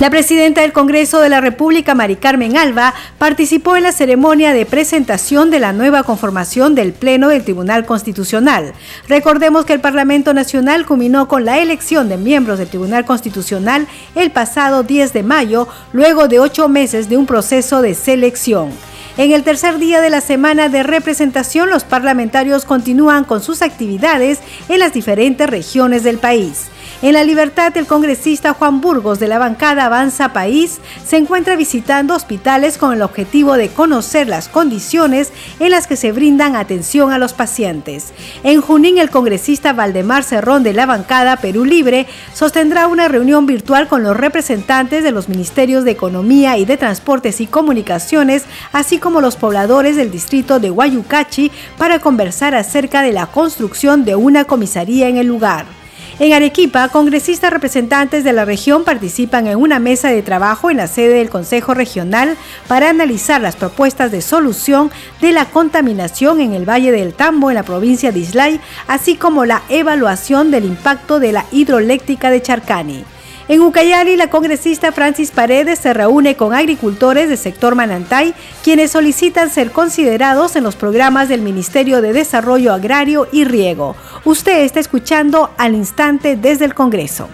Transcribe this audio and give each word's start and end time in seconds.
La 0.00 0.08
presidenta 0.08 0.62
del 0.62 0.72
Congreso 0.72 1.20
de 1.20 1.28
la 1.28 1.42
República, 1.42 1.94
Mari 1.94 2.16
Carmen 2.16 2.56
Alba, 2.56 2.94
participó 3.18 3.76
en 3.76 3.82
la 3.82 3.92
ceremonia 3.92 4.54
de 4.54 4.64
presentación 4.64 5.50
de 5.50 5.60
la 5.60 5.74
nueva 5.74 6.04
conformación 6.04 6.74
del 6.74 6.94
Pleno 6.94 7.28
del 7.28 7.44
Tribunal 7.44 7.84
Constitucional. 7.84 8.72
Recordemos 9.08 9.66
que 9.66 9.74
el 9.74 9.82
Parlamento 9.82 10.32
Nacional 10.32 10.86
culminó 10.86 11.28
con 11.28 11.44
la 11.44 11.58
elección 11.58 12.08
de 12.08 12.16
miembros 12.16 12.58
del 12.58 12.68
Tribunal 12.68 13.04
Constitucional 13.04 13.86
el 14.14 14.30
pasado 14.30 14.84
10 14.84 15.12
de 15.12 15.22
mayo, 15.22 15.68
luego 15.92 16.28
de 16.28 16.40
ocho 16.40 16.70
meses 16.70 17.10
de 17.10 17.18
un 17.18 17.26
proceso 17.26 17.82
de 17.82 17.94
selección. 17.94 18.70
En 19.18 19.32
el 19.32 19.42
tercer 19.42 19.78
día 19.78 20.00
de 20.00 20.08
la 20.08 20.22
semana 20.22 20.70
de 20.70 20.82
representación, 20.82 21.68
los 21.68 21.84
parlamentarios 21.84 22.64
continúan 22.64 23.24
con 23.24 23.42
sus 23.42 23.60
actividades 23.60 24.38
en 24.70 24.78
las 24.78 24.94
diferentes 24.94 25.50
regiones 25.50 26.04
del 26.04 26.16
país. 26.16 26.70
En 27.02 27.14
la 27.14 27.24
libertad, 27.24 27.74
el 27.78 27.86
congresista 27.86 28.52
Juan 28.52 28.82
Burgos 28.82 29.18
de 29.18 29.26
la 29.26 29.38
bancada 29.38 29.86
Avanza 29.86 30.34
País 30.34 30.80
se 31.02 31.16
encuentra 31.16 31.56
visitando 31.56 32.14
hospitales 32.14 32.76
con 32.76 32.92
el 32.92 33.00
objetivo 33.00 33.56
de 33.56 33.70
conocer 33.70 34.28
las 34.28 34.48
condiciones 34.48 35.32
en 35.60 35.70
las 35.70 35.86
que 35.86 35.96
se 35.96 36.12
brindan 36.12 36.56
atención 36.56 37.10
a 37.10 37.16
los 37.16 37.32
pacientes. 37.32 38.12
En 38.44 38.60
Junín, 38.60 38.98
el 38.98 39.08
congresista 39.08 39.72
Valdemar 39.72 40.24
Cerrón 40.24 40.62
de 40.62 40.74
la 40.74 40.84
bancada 40.84 41.36
Perú 41.36 41.64
Libre 41.64 42.06
sostendrá 42.34 42.86
una 42.86 43.08
reunión 43.08 43.46
virtual 43.46 43.88
con 43.88 44.02
los 44.02 44.14
representantes 44.14 45.02
de 45.02 45.10
los 45.10 45.30
ministerios 45.30 45.84
de 45.84 45.92
Economía 45.92 46.58
y 46.58 46.66
de 46.66 46.76
Transportes 46.76 47.40
y 47.40 47.46
Comunicaciones, 47.46 48.44
así 48.74 48.98
como 48.98 49.22
los 49.22 49.36
pobladores 49.36 49.96
del 49.96 50.10
distrito 50.10 50.60
de 50.60 50.68
Guayucachi, 50.68 51.50
para 51.78 51.98
conversar 51.98 52.54
acerca 52.54 53.00
de 53.00 53.12
la 53.12 53.24
construcción 53.24 54.04
de 54.04 54.16
una 54.16 54.44
comisaría 54.44 55.08
en 55.08 55.16
el 55.16 55.28
lugar. 55.28 55.79
En 56.20 56.34
Arequipa, 56.34 56.90
congresistas 56.90 57.50
representantes 57.50 58.24
de 58.24 58.34
la 58.34 58.44
región 58.44 58.84
participan 58.84 59.46
en 59.46 59.56
una 59.56 59.78
mesa 59.78 60.10
de 60.10 60.20
trabajo 60.20 60.70
en 60.70 60.76
la 60.76 60.86
sede 60.86 61.14
del 61.14 61.30
Consejo 61.30 61.72
Regional 61.72 62.36
para 62.68 62.90
analizar 62.90 63.40
las 63.40 63.56
propuestas 63.56 64.12
de 64.12 64.20
solución 64.20 64.90
de 65.22 65.32
la 65.32 65.46
contaminación 65.46 66.42
en 66.42 66.52
el 66.52 66.68
Valle 66.68 66.92
del 66.92 67.14
Tambo, 67.14 67.50
en 67.50 67.54
la 67.54 67.62
provincia 67.62 68.12
de 68.12 68.18
Islay, 68.18 68.60
así 68.86 69.16
como 69.16 69.46
la 69.46 69.62
evaluación 69.70 70.50
del 70.50 70.66
impacto 70.66 71.20
de 71.20 71.32
la 71.32 71.46
hidroeléctrica 71.52 72.30
de 72.30 72.42
Charcani. 72.42 73.04
En 73.50 73.62
Ucayali, 73.62 74.16
la 74.16 74.30
congresista 74.30 74.92
Francis 74.92 75.32
Paredes 75.32 75.80
se 75.80 75.92
reúne 75.92 76.36
con 76.36 76.54
agricultores 76.54 77.28
del 77.28 77.36
sector 77.36 77.74
Manantay, 77.74 78.32
quienes 78.62 78.92
solicitan 78.92 79.50
ser 79.50 79.72
considerados 79.72 80.54
en 80.54 80.62
los 80.62 80.76
programas 80.76 81.28
del 81.28 81.42
Ministerio 81.42 82.00
de 82.00 82.12
Desarrollo 82.12 82.72
Agrario 82.72 83.26
y 83.32 83.42
Riego. 83.42 83.96
Usted 84.24 84.60
está 84.60 84.78
escuchando 84.78 85.50
al 85.58 85.74
instante 85.74 86.36
desde 86.36 86.64
el 86.64 86.74
Congreso. 86.74 87.28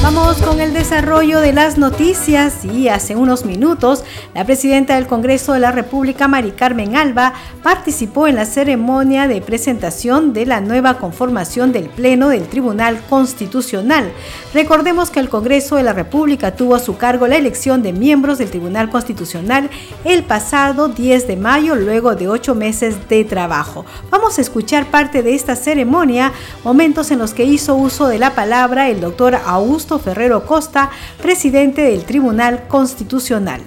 Vamos 0.00 0.36
con 0.36 0.60
el 0.60 0.72
desarrollo 0.72 1.40
de 1.40 1.52
las 1.52 1.76
noticias 1.76 2.64
y 2.64 2.88
hace 2.88 3.16
unos 3.16 3.44
minutos 3.44 4.04
la 4.32 4.44
presidenta 4.44 4.94
del 4.94 5.08
Congreso 5.08 5.52
de 5.52 5.58
la 5.58 5.72
República, 5.72 6.28
Mari 6.28 6.52
Carmen 6.52 6.96
Alba, 6.96 7.34
participó 7.64 8.28
en 8.28 8.36
la 8.36 8.46
ceremonia 8.46 9.26
de 9.26 9.42
presentación 9.42 10.32
de 10.32 10.46
la 10.46 10.60
nueva 10.60 10.98
conformación 10.98 11.72
del 11.72 11.88
Pleno 11.88 12.28
del 12.28 12.46
Tribunal 12.46 13.02
Constitucional. 13.10 14.12
Recordemos 14.54 15.10
que 15.10 15.18
el 15.18 15.28
Congreso 15.28 15.76
de 15.76 15.82
la 15.82 15.92
República 15.92 16.54
tuvo 16.54 16.76
a 16.76 16.80
su 16.80 16.96
cargo 16.96 17.26
la 17.26 17.36
elección 17.36 17.82
de 17.82 17.92
miembros 17.92 18.38
del 18.38 18.50
Tribunal 18.50 18.90
Constitucional 18.90 19.68
el 20.04 20.22
pasado 20.22 20.88
10 20.88 21.26
de 21.26 21.36
mayo, 21.36 21.74
luego 21.74 22.14
de 22.14 22.28
ocho 22.28 22.54
meses 22.54 23.08
de 23.08 23.24
trabajo. 23.24 23.84
Vamos 24.10 24.38
a 24.38 24.42
escuchar 24.42 24.86
parte 24.86 25.24
de 25.24 25.34
esta 25.34 25.56
ceremonia, 25.56 26.32
momentos 26.62 27.10
en 27.10 27.18
los 27.18 27.34
que 27.34 27.44
hizo 27.44 27.74
uso 27.74 28.06
de 28.06 28.20
la 28.20 28.36
palabra 28.36 28.88
el 28.88 29.00
doctor 29.00 29.34
Augusto 29.44 29.87
Ferrero 29.98 30.44
Costa, 30.44 30.90
presidente 31.22 31.80
del 31.80 32.04
Tribunal 32.04 32.64
Constitucional. 32.68 33.62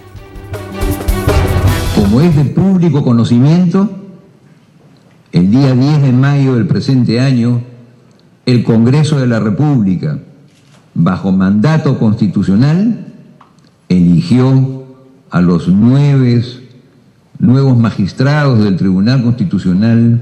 Como 1.95 2.21
es 2.21 2.35
de 2.35 2.45
público 2.45 3.03
conocimiento, 3.03 3.89
el 5.31 5.49
día 5.49 5.73
10 5.73 6.03
de 6.03 6.11
mayo 6.11 6.53
del 6.53 6.67
presente 6.67 7.19
año, 7.19 7.63
el 8.45 8.63
Congreso 8.63 9.19
de 9.19 9.25
la 9.25 9.39
República, 9.39 10.19
bajo 10.93 11.31
mandato 11.31 11.97
constitucional, 11.97 13.07
eligió 13.89 14.83
a 15.31 15.41
los 15.41 15.67
nueve 15.67 16.43
nuevos 17.39 17.77
magistrados 17.77 18.63
del 18.63 18.77
Tribunal 18.77 19.23
Constitucional 19.23 20.21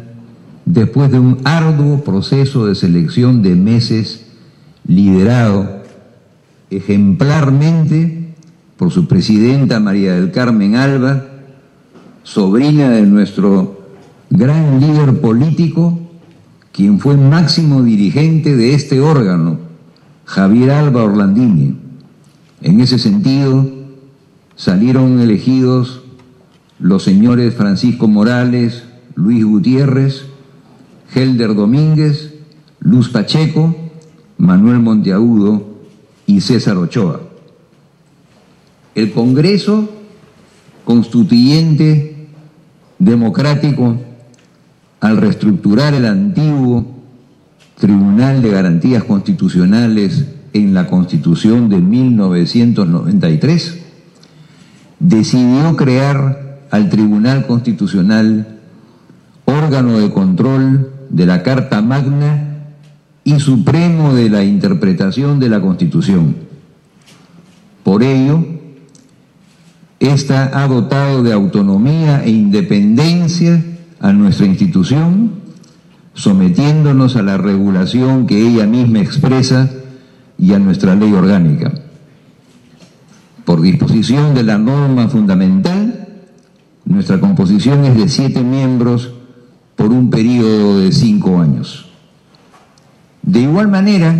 después 0.65 1.11
de 1.11 1.19
un 1.19 1.39
arduo 1.43 2.03
proceso 2.03 2.65
de 2.65 2.75
selección 2.75 3.41
de 3.41 3.55
meses 3.55 4.27
liderado 4.87 5.78
ejemplarmente 6.69 8.33
por 8.77 8.91
su 8.91 9.07
presidenta 9.07 9.79
María 9.79 10.15
del 10.15 10.31
Carmen 10.31 10.75
Alba, 10.75 11.25
sobrina 12.23 12.89
de 12.91 13.01
nuestro 13.03 13.81
gran 14.29 14.79
líder 14.79 15.19
político, 15.19 15.99
quien 16.71 16.99
fue 16.99 17.17
máximo 17.17 17.83
dirigente 17.83 18.55
de 18.55 18.73
este 18.73 19.01
órgano, 19.01 19.57
Javier 20.25 20.71
Alba 20.71 21.03
Orlandini. 21.03 21.75
En 22.61 22.79
ese 22.79 22.99
sentido, 22.99 23.69
salieron 24.55 25.19
elegidos 25.19 26.03
los 26.79 27.03
señores 27.03 27.55
Francisco 27.55 28.07
Morales, 28.07 28.83
Luis 29.15 29.43
Gutiérrez, 29.43 30.25
Helder 31.13 31.55
Domínguez, 31.55 32.33
Luz 32.79 33.09
Pacheco, 33.09 33.75
Manuel 34.37 34.79
Monteagudo 34.79 35.68
y 36.29 36.41
César 36.41 36.77
Ochoa. 36.77 37.21
El 38.93 39.11
Congreso 39.13 39.89
Constituyente 40.85 42.27
Democrático, 42.99 43.97
al 44.99 45.17
reestructurar 45.17 45.95
el 45.95 46.05
antiguo 46.05 46.85
Tribunal 47.79 48.43
de 48.43 48.51
Garantías 48.51 49.05
Constitucionales 49.05 50.27
en 50.53 50.75
la 50.75 50.85
Constitución 50.85 51.67
de 51.67 51.77
1993, 51.77 53.79
decidió 54.99 55.75
crear 55.77 56.59
al 56.69 56.89
Tribunal 56.89 57.47
Constitucional 57.47 58.59
órgano 59.45 59.97
de 59.97 60.11
control 60.11 60.91
de 61.09 61.25
la 61.25 61.41
Carta 61.41 61.81
Magna 61.81 62.48
y 63.29 63.39
supremo 63.39 64.15
de 64.15 64.27
la 64.27 64.43
interpretación 64.43 65.39
de 65.39 65.49
la 65.49 65.61
Constitución. 65.61 66.35
Por 67.83 68.01
ello, 68.01 68.43
esta 69.99 70.63
ha 70.63 70.67
dotado 70.67 71.21
de 71.21 71.31
autonomía 71.31 72.23
e 72.23 72.31
independencia 72.31 73.63
a 73.99 74.13
nuestra 74.13 74.47
institución, 74.47 75.33
sometiéndonos 76.15 77.17
a 77.17 77.21
la 77.21 77.37
regulación 77.37 78.25
que 78.25 78.41
ella 78.41 78.65
misma 78.65 78.99
expresa 78.99 79.69
y 80.39 80.53
a 80.53 80.59
nuestra 80.59 80.95
ley 80.95 81.13
orgánica. 81.13 81.71
Por 83.45 83.61
disposición 83.61 84.33
de 84.33 84.43
la 84.43 84.57
norma 84.57 85.07
fundamental, 85.07 86.07
nuestra 86.85 87.19
composición 87.19 87.85
es 87.85 87.95
de 87.95 88.09
siete 88.09 88.41
miembros 88.41 89.11
por 89.75 89.91
un 89.91 90.09
periodo 90.09 90.79
de 90.79 90.91
cinco 90.91 91.39
años. 91.39 91.88
De 93.21 93.41
igual 93.41 93.67
manera, 93.67 94.15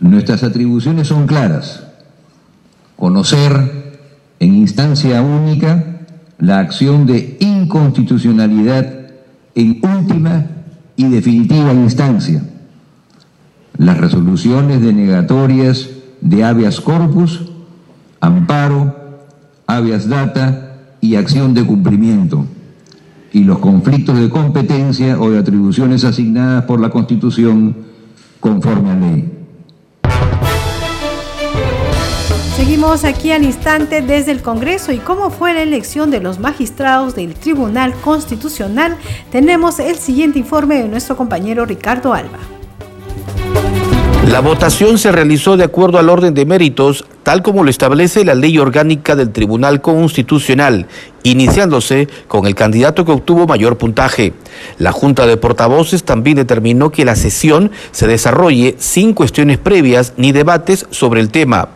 nuestras 0.00 0.42
atribuciones 0.42 1.08
son 1.08 1.26
claras. 1.26 1.84
Conocer 2.96 4.00
en 4.40 4.54
instancia 4.54 5.22
única 5.22 6.00
la 6.38 6.58
acción 6.58 7.06
de 7.06 7.36
inconstitucionalidad 7.40 9.10
en 9.54 9.80
última 9.82 10.46
y 10.96 11.04
definitiva 11.08 11.72
instancia, 11.72 12.42
las 13.78 13.98
resoluciones 13.98 14.80
denegatorias 14.80 15.88
de 16.20 16.44
habeas 16.44 16.80
corpus, 16.80 17.50
amparo, 18.20 19.26
habeas 19.66 20.08
data 20.08 20.78
y 21.00 21.16
acción 21.16 21.54
de 21.54 21.64
cumplimiento 21.64 22.46
y 23.36 23.44
los 23.44 23.58
conflictos 23.58 24.18
de 24.18 24.30
competencia 24.30 25.20
o 25.20 25.30
de 25.30 25.38
atribuciones 25.38 26.04
asignadas 26.04 26.64
por 26.64 26.80
la 26.80 26.88
Constitución 26.88 27.76
conforme 28.40 28.90
a 28.90 28.94
ley. 28.94 29.30
Continuamos 32.56 33.04
aquí 33.04 33.32
al 33.32 33.44
instante 33.44 34.00
desde 34.00 34.32
el 34.32 34.40
Congreso 34.40 34.90
y 34.90 34.96
cómo 34.96 35.28
fue 35.28 35.52
la 35.52 35.60
elección 35.60 36.10
de 36.10 36.20
los 36.20 36.38
magistrados 36.38 37.14
del 37.14 37.34
Tribunal 37.34 37.92
Constitucional. 38.00 38.96
Tenemos 39.30 39.80
el 39.80 39.96
siguiente 39.96 40.38
informe 40.38 40.76
de 40.76 40.88
nuestro 40.88 41.14
compañero 41.14 41.66
Ricardo 41.66 42.14
Alba. 42.14 42.55
La 44.26 44.40
votación 44.40 44.98
se 44.98 45.12
realizó 45.12 45.56
de 45.56 45.62
acuerdo 45.62 45.98
al 45.98 46.08
orden 46.08 46.34
de 46.34 46.44
méritos, 46.44 47.04
tal 47.22 47.42
como 47.42 47.62
lo 47.62 47.70
establece 47.70 48.24
la 48.24 48.34
ley 48.34 48.58
orgánica 48.58 49.14
del 49.14 49.30
Tribunal 49.30 49.80
Constitucional, 49.80 50.86
iniciándose 51.22 52.08
con 52.26 52.46
el 52.46 52.56
candidato 52.56 53.04
que 53.04 53.12
obtuvo 53.12 53.46
mayor 53.46 53.78
puntaje. 53.78 54.32
La 54.78 54.90
Junta 54.90 55.26
de 55.26 55.36
Portavoces 55.36 56.02
también 56.02 56.36
determinó 56.36 56.90
que 56.90 57.04
la 57.04 57.14
sesión 57.14 57.70
se 57.92 58.08
desarrolle 58.08 58.74
sin 58.78 59.14
cuestiones 59.14 59.58
previas 59.58 60.12
ni 60.16 60.32
debates 60.32 60.86
sobre 60.90 61.20
el 61.20 61.30
tema. 61.30 61.68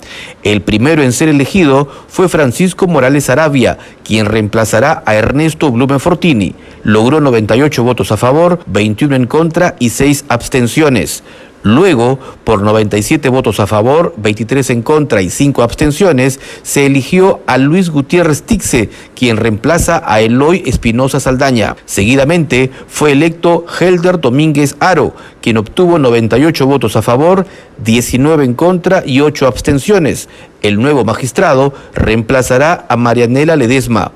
El 0.43 0.61
primero 0.61 1.03
en 1.03 1.13
ser 1.13 1.29
elegido 1.29 1.89
fue 2.09 2.29
Francisco 2.29 2.89
Morales 2.89 3.31
Arabia, 3.31 3.79
quien 4.05 4.27
reemplazará 4.27 5.05
a 5.07 5.15
Ernesto 5.15 5.71
Blumen 5.71 6.01
Fortini. 6.01 6.57
Logró 6.83 7.21
98 7.21 7.85
votos 7.85 8.11
a 8.11 8.17
favor, 8.17 8.59
21 8.67 9.15
en 9.15 9.27
contra 9.27 9.77
y 9.79 9.91
6 9.91 10.25
abstenciones. 10.29 11.23
Luego, 11.63 12.19
por 12.45 12.63
97 12.63 13.29
votos 13.29 13.61
a 13.61 13.67
favor, 13.67 14.15
23 14.17 14.71
en 14.71 14.83
contra 14.83 15.21
y 15.21 15.29
5 15.29 15.63
abstenciones, 15.63 16.41
se 16.63 16.87
eligió 16.87 17.41
a 17.47 17.59
Luis 17.59 17.91
Gutiérrez 17.91 18.43
Tixe, 18.43 18.89
quien 19.15 19.37
reemplaza 19.37 20.03
a 20.05 20.21
Eloy 20.21 20.63
Espinosa 20.65 21.21
Saldaña. 21.21 21.77
Seguidamente 21.85 22.71
fue 22.89 23.13
electo 23.13 23.67
Helder 23.79 24.21
Domínguez 24.21 24.77
Aro, 24.81 25.15
quien 25.43 25.59
obtuvo 25.59 25.99
98 25.99 26.67
votos 26.67 26.97
a 26.97 27.03
favor, 27.03 27.47
19 27.85 28.45
en 28.45 28.55
contra 28.55 29.03
y 29.05 29.21
8 29.21 29.47
abstenciones. 29.47 30.29
El 30.63 30.81
nuevo 30.81 31.05
magistrado 31.05 31.75
reemplazará 31.95 32.87
a 32.89 32.97
Marianela 32.97 33.57
Ledesma. 33.57 34.13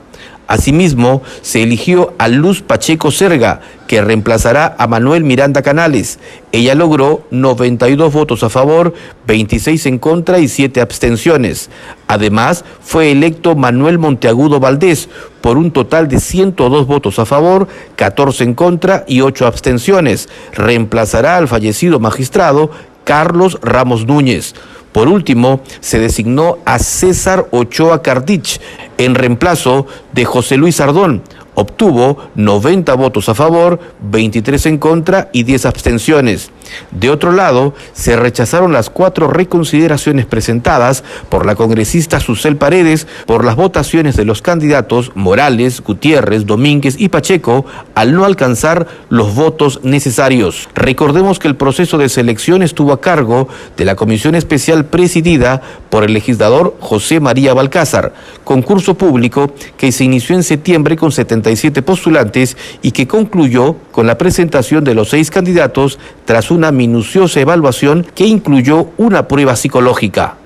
Asimismo, 0.47 1.23
se 1.41 1.63
eligió 1.63 2.13
a 2.19 2.29
Luz 2.29 2.61
Pacheco 2.61 3.11
Serga, 3.11 3.61
que 3.87 4.03
reemplazará 4.03 4.75
a 4.79 4.87
Manuel 4.87 5.25
Miranda 5.25 5.63
Canales. 5.63 6.19
Ella 6.53 6.75
logró 6.75 7.27
92 7.31 8.13
votos 8.13 8.43
a 8.43 8.51
favor, 8.51 8.95
26 9.27 9.87
en 9.87 9.99
contra 9.99 10.39
y 10.39 10.49
7 10.49 10.81
abstenciones. 10.81 11.71
Además, 12.09 12.65
fue 12.81 13.11
electo 13.11 13.57
Manuel 13.57 13.99
Monteagudo 13.99 14.61
Valdés 14.61 15.09
por 15.41 15.57
un 15.57 15.71
total 15.71 16.09
de 16.09 16.21
102 16.21 16.87
votos 16.87 17.19
a 17.19 17.25
favor, 17.25 17.69
14 17.97 18.45
en 18.45 18.55
contra 18.55 19.05
y 19.07 19.23
8 19.23 19.47
abstenciones. 19.47 20.29
Reemplazará 20.53 21.37
al 21.37 21.49
fallecido 21.49 22.01
magistrado 22.01 22.71
Carlos 23.05 23.59
Ramos 23.63 24.07
Núñez. 24.07 24.55
Por 24.95 25.09
último, 25.09 25.61
se 25.81 25.99
designó 25.99 26.59
a 26.65 26.79
César 26.79 27.49
Ochoa 27.51 28.01
Cardich 28.01 28.61
en 28.97 29.17
reemplazo 29.17 29.89
de 30.13 30.25
José 30.25 30.57
Luis 30.57 30.81
Ardón, 30.81 31.25
obtuvo 31.57 32.17
90 32.37 32.95
votos 32.95 33.29
a 33.29 33.35
favor, 33.35 33.81
23 34.03 34.67
en 34.67 34.79
contra 34.79 35.31
y 35.33 35.43
10 35.43 35.67
abstenciones. 35.67 36.53
De 36.91 37.11
otro 37.11 37.33
lado, 37.33 37.75
se 37.93 38.17
rechazaron 38.17 38.73
las 38.73 38.91
cuatro 38.91 39.29
reconsideraciones 39.29 40.27
presentadas 40.27 41.05
por 41.29 41.47
la 41.47 41.55
congresista 41.55 42.21
Susel 42.21 42.57
Paredes 42.57 43.07
por 43.27 43.45
las 43.45 43.57
votaciones 43.57 44.17
de 44.17 44.25
los 44.25 44.43
candidatos 44.43 45.13
Morales, 45.15 45.81
Gutiérrez, 45.81 46.47
Domínguez 46.47 46.97
y 46.99 47.09
Pacheco 47.09 47.65
al 47.95 48.15
no 48.15 48.25
alcanzar 48.25 48.87
los 49.09 49.35
votos 49.35 49.81
necesarios. 49.83 50.69
Recordemos 50.75 51.39
que 51.39 51.49
el 51.49 51.57
proceso 51.57 51.99
de 51.99 52.09
selección 52.09 52.63
estuvo 52.63 52.93
a 52.93 53.01
cargo 53.01 53.49
de 53.77 53.85
la 53.85 53.97
comisión 53.97 54.35
especial 54.35 54.87
presidida 54.87 55.63
por 55.91 56.05
el 56.05 56.13
legislador 56.13 56.77
José 56.81 57.21
María 57.21 57.55
Balcázar, 57.55 58.13
concurso 58.45 58.95
público 58.95 59.53
que 59.77 59.93
se 59.93 60.05
inició 60.05 60.37
en 60.37 60.43
septiembre 60.43 60.97
con 60.97 61.13
70 61.13 61.45
postulantes 61.85 62.57
y 62.83 62.93
que 62.93 63.07
concluyó 63.07 63.77
con 63.93 64.07
la 64.07 64.19
presentación 64.19 64.85
de 64.85 64.95
los 64.95 65.11
seis 65.11 65.31
candidatos 65.31 65.99
tras 66.25 66.51
una 66.51 66.64
minuciosa 66.73 67.41
evaluación 67.41 68.07
que 68.15 68.27
incluyó 68.27 68.89
una 68.97 69.29
prueba 69.29 69.57
psicológica. 69.57 70.37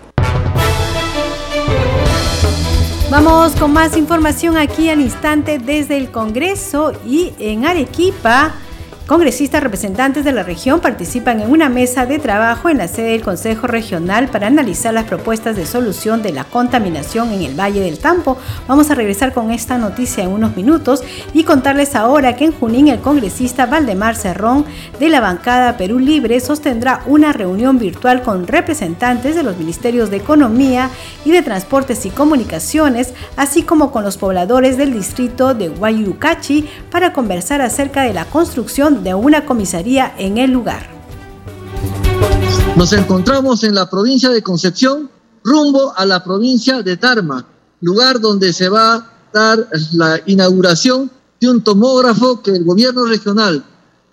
Vamos 3.11 3.53
con 3.57 3.73
más 3.73 3.97
información 3.97 4.59
aquí 4.59 4.91
al 4.91 5.01
instante 5.01 5.59
desde 5.59 5.97
el 5.97 6.11
Congreso 6.11 6.93
y 7.07 7.33
en 7.39 7.65
Arequipa. 7.65 8.55
Congresistas 9.09 9.63
representantes 9.63 10.23
de 10.23 10.33
la 10.33 10.43
región 10.43 10.81
participan 10.81 11.41
en 11.41 11.51
una 11.51 11.71
mesa 11.71 12.05
de 12.05 12.19
trabajo 12.19 12.69
en 12.69 12.77
la 12.77 12.89
sede 12.89 13.13
del 13.13 13.23
Consejo 13.23 13.67
Regional 13.67 14.29
para 14.29 14.49
analizar 14.49 14.93
las 14.93 15.05
propuestas 15.07 15.57
de 15.57 15.65
solución 15.65 16.21
de 16.21 16.31
la 16.31 16.45
contaminación 16.45 17.33
en 17.33 17.41
el 17.41 17.59
Valle 17.59 17.81
del 17.81 18.01
Tampo. 18.01 18.37
Vamos 18.67 18.91
a 18.91 18.95
regresar 18.95 19.33
con 19.33 19.51
esta 19.51 19.79
noticia 19.79 20.25
en 20.25 20.29
unos 20.29 20.57
minutos 20.57 21.03
y 21.33 21.45
contarles 21.45 21.95
ahora 21.95 22.37
que 22.37 22.45
en 22.45 22.53
Junín 22.53 22.89
el 22.89 23.01
congresista 23.01 23.65
Valdemar 23.65 24.15
Cerrón 24.15 24.67
de 25.01 25.09
la 25.09 25.21
bancada 25.21 25.79
Perú 25.79 25.99
Libre 25.99 26.39
sostendrá 26.41 27.01
una 27.07 27.33
reunión 27.33 27.79
virtual 27.79 28.21
con 28.21 28.47
representantes 28.47 29.35
de 29.35 29.43
los 29.43 29.57
ministerios 29.57 30.11
de 30.11 30.19
Economía 30.19 30.91
y 31.25 31.31
de 31.31 31.41
Transportes 31.41 32.05
y 32.05 32.11
Comunicaciones, 32.11 33.15
así 33.39 33.63
como 33.63 33.91
con 33.91 34.05
los 34.05 34.19
pobladores 34.19 34.77
del 34.77 34.93
distrito 34.93 35.55
de 35.55 35.71
Guayucachi 35.71 36.69
para 36.91 37.15
conversar 37.15 37.63
acerca 37.63 38.03
de 38.03 38.13
la 38.13 38.27
construcción 38.27 38.98
de 39.03 39.15
una 39.15 39.47
comisaría 39.47 40.15
en 40.19 40.39
el 40.39 40.51
lugar. 40.51 40.87
Nos 42.77 42.93
encontramos 42.93 43.65
en 43.65 43.75
la 43.75 43.91
provincia 43.91 44.31
de 44.31 44.43
Concepción 44.43 45.11
rumbo 45.43 45.93
a 45.97 46.05
la 46.05 46.23
provincia 46.23 46.83
de 46.83 46.97
Tarma, 46.97 47.45
lugar 47.81 48.21
donde 48.21 48.53
se 48.53 48.69
va 48.69 48.95
a 48.95 49.13
dar 49.33 49.69
la 49.93 50.21
inauguración 50.27 51.11
de 51.41 51.51
un 51.51 51.63
tomógrafo 51.63 52.43
que 52.43 52.51
el 52.51 52.65
gobierno 52.65 53.07
regional 53.07 53.65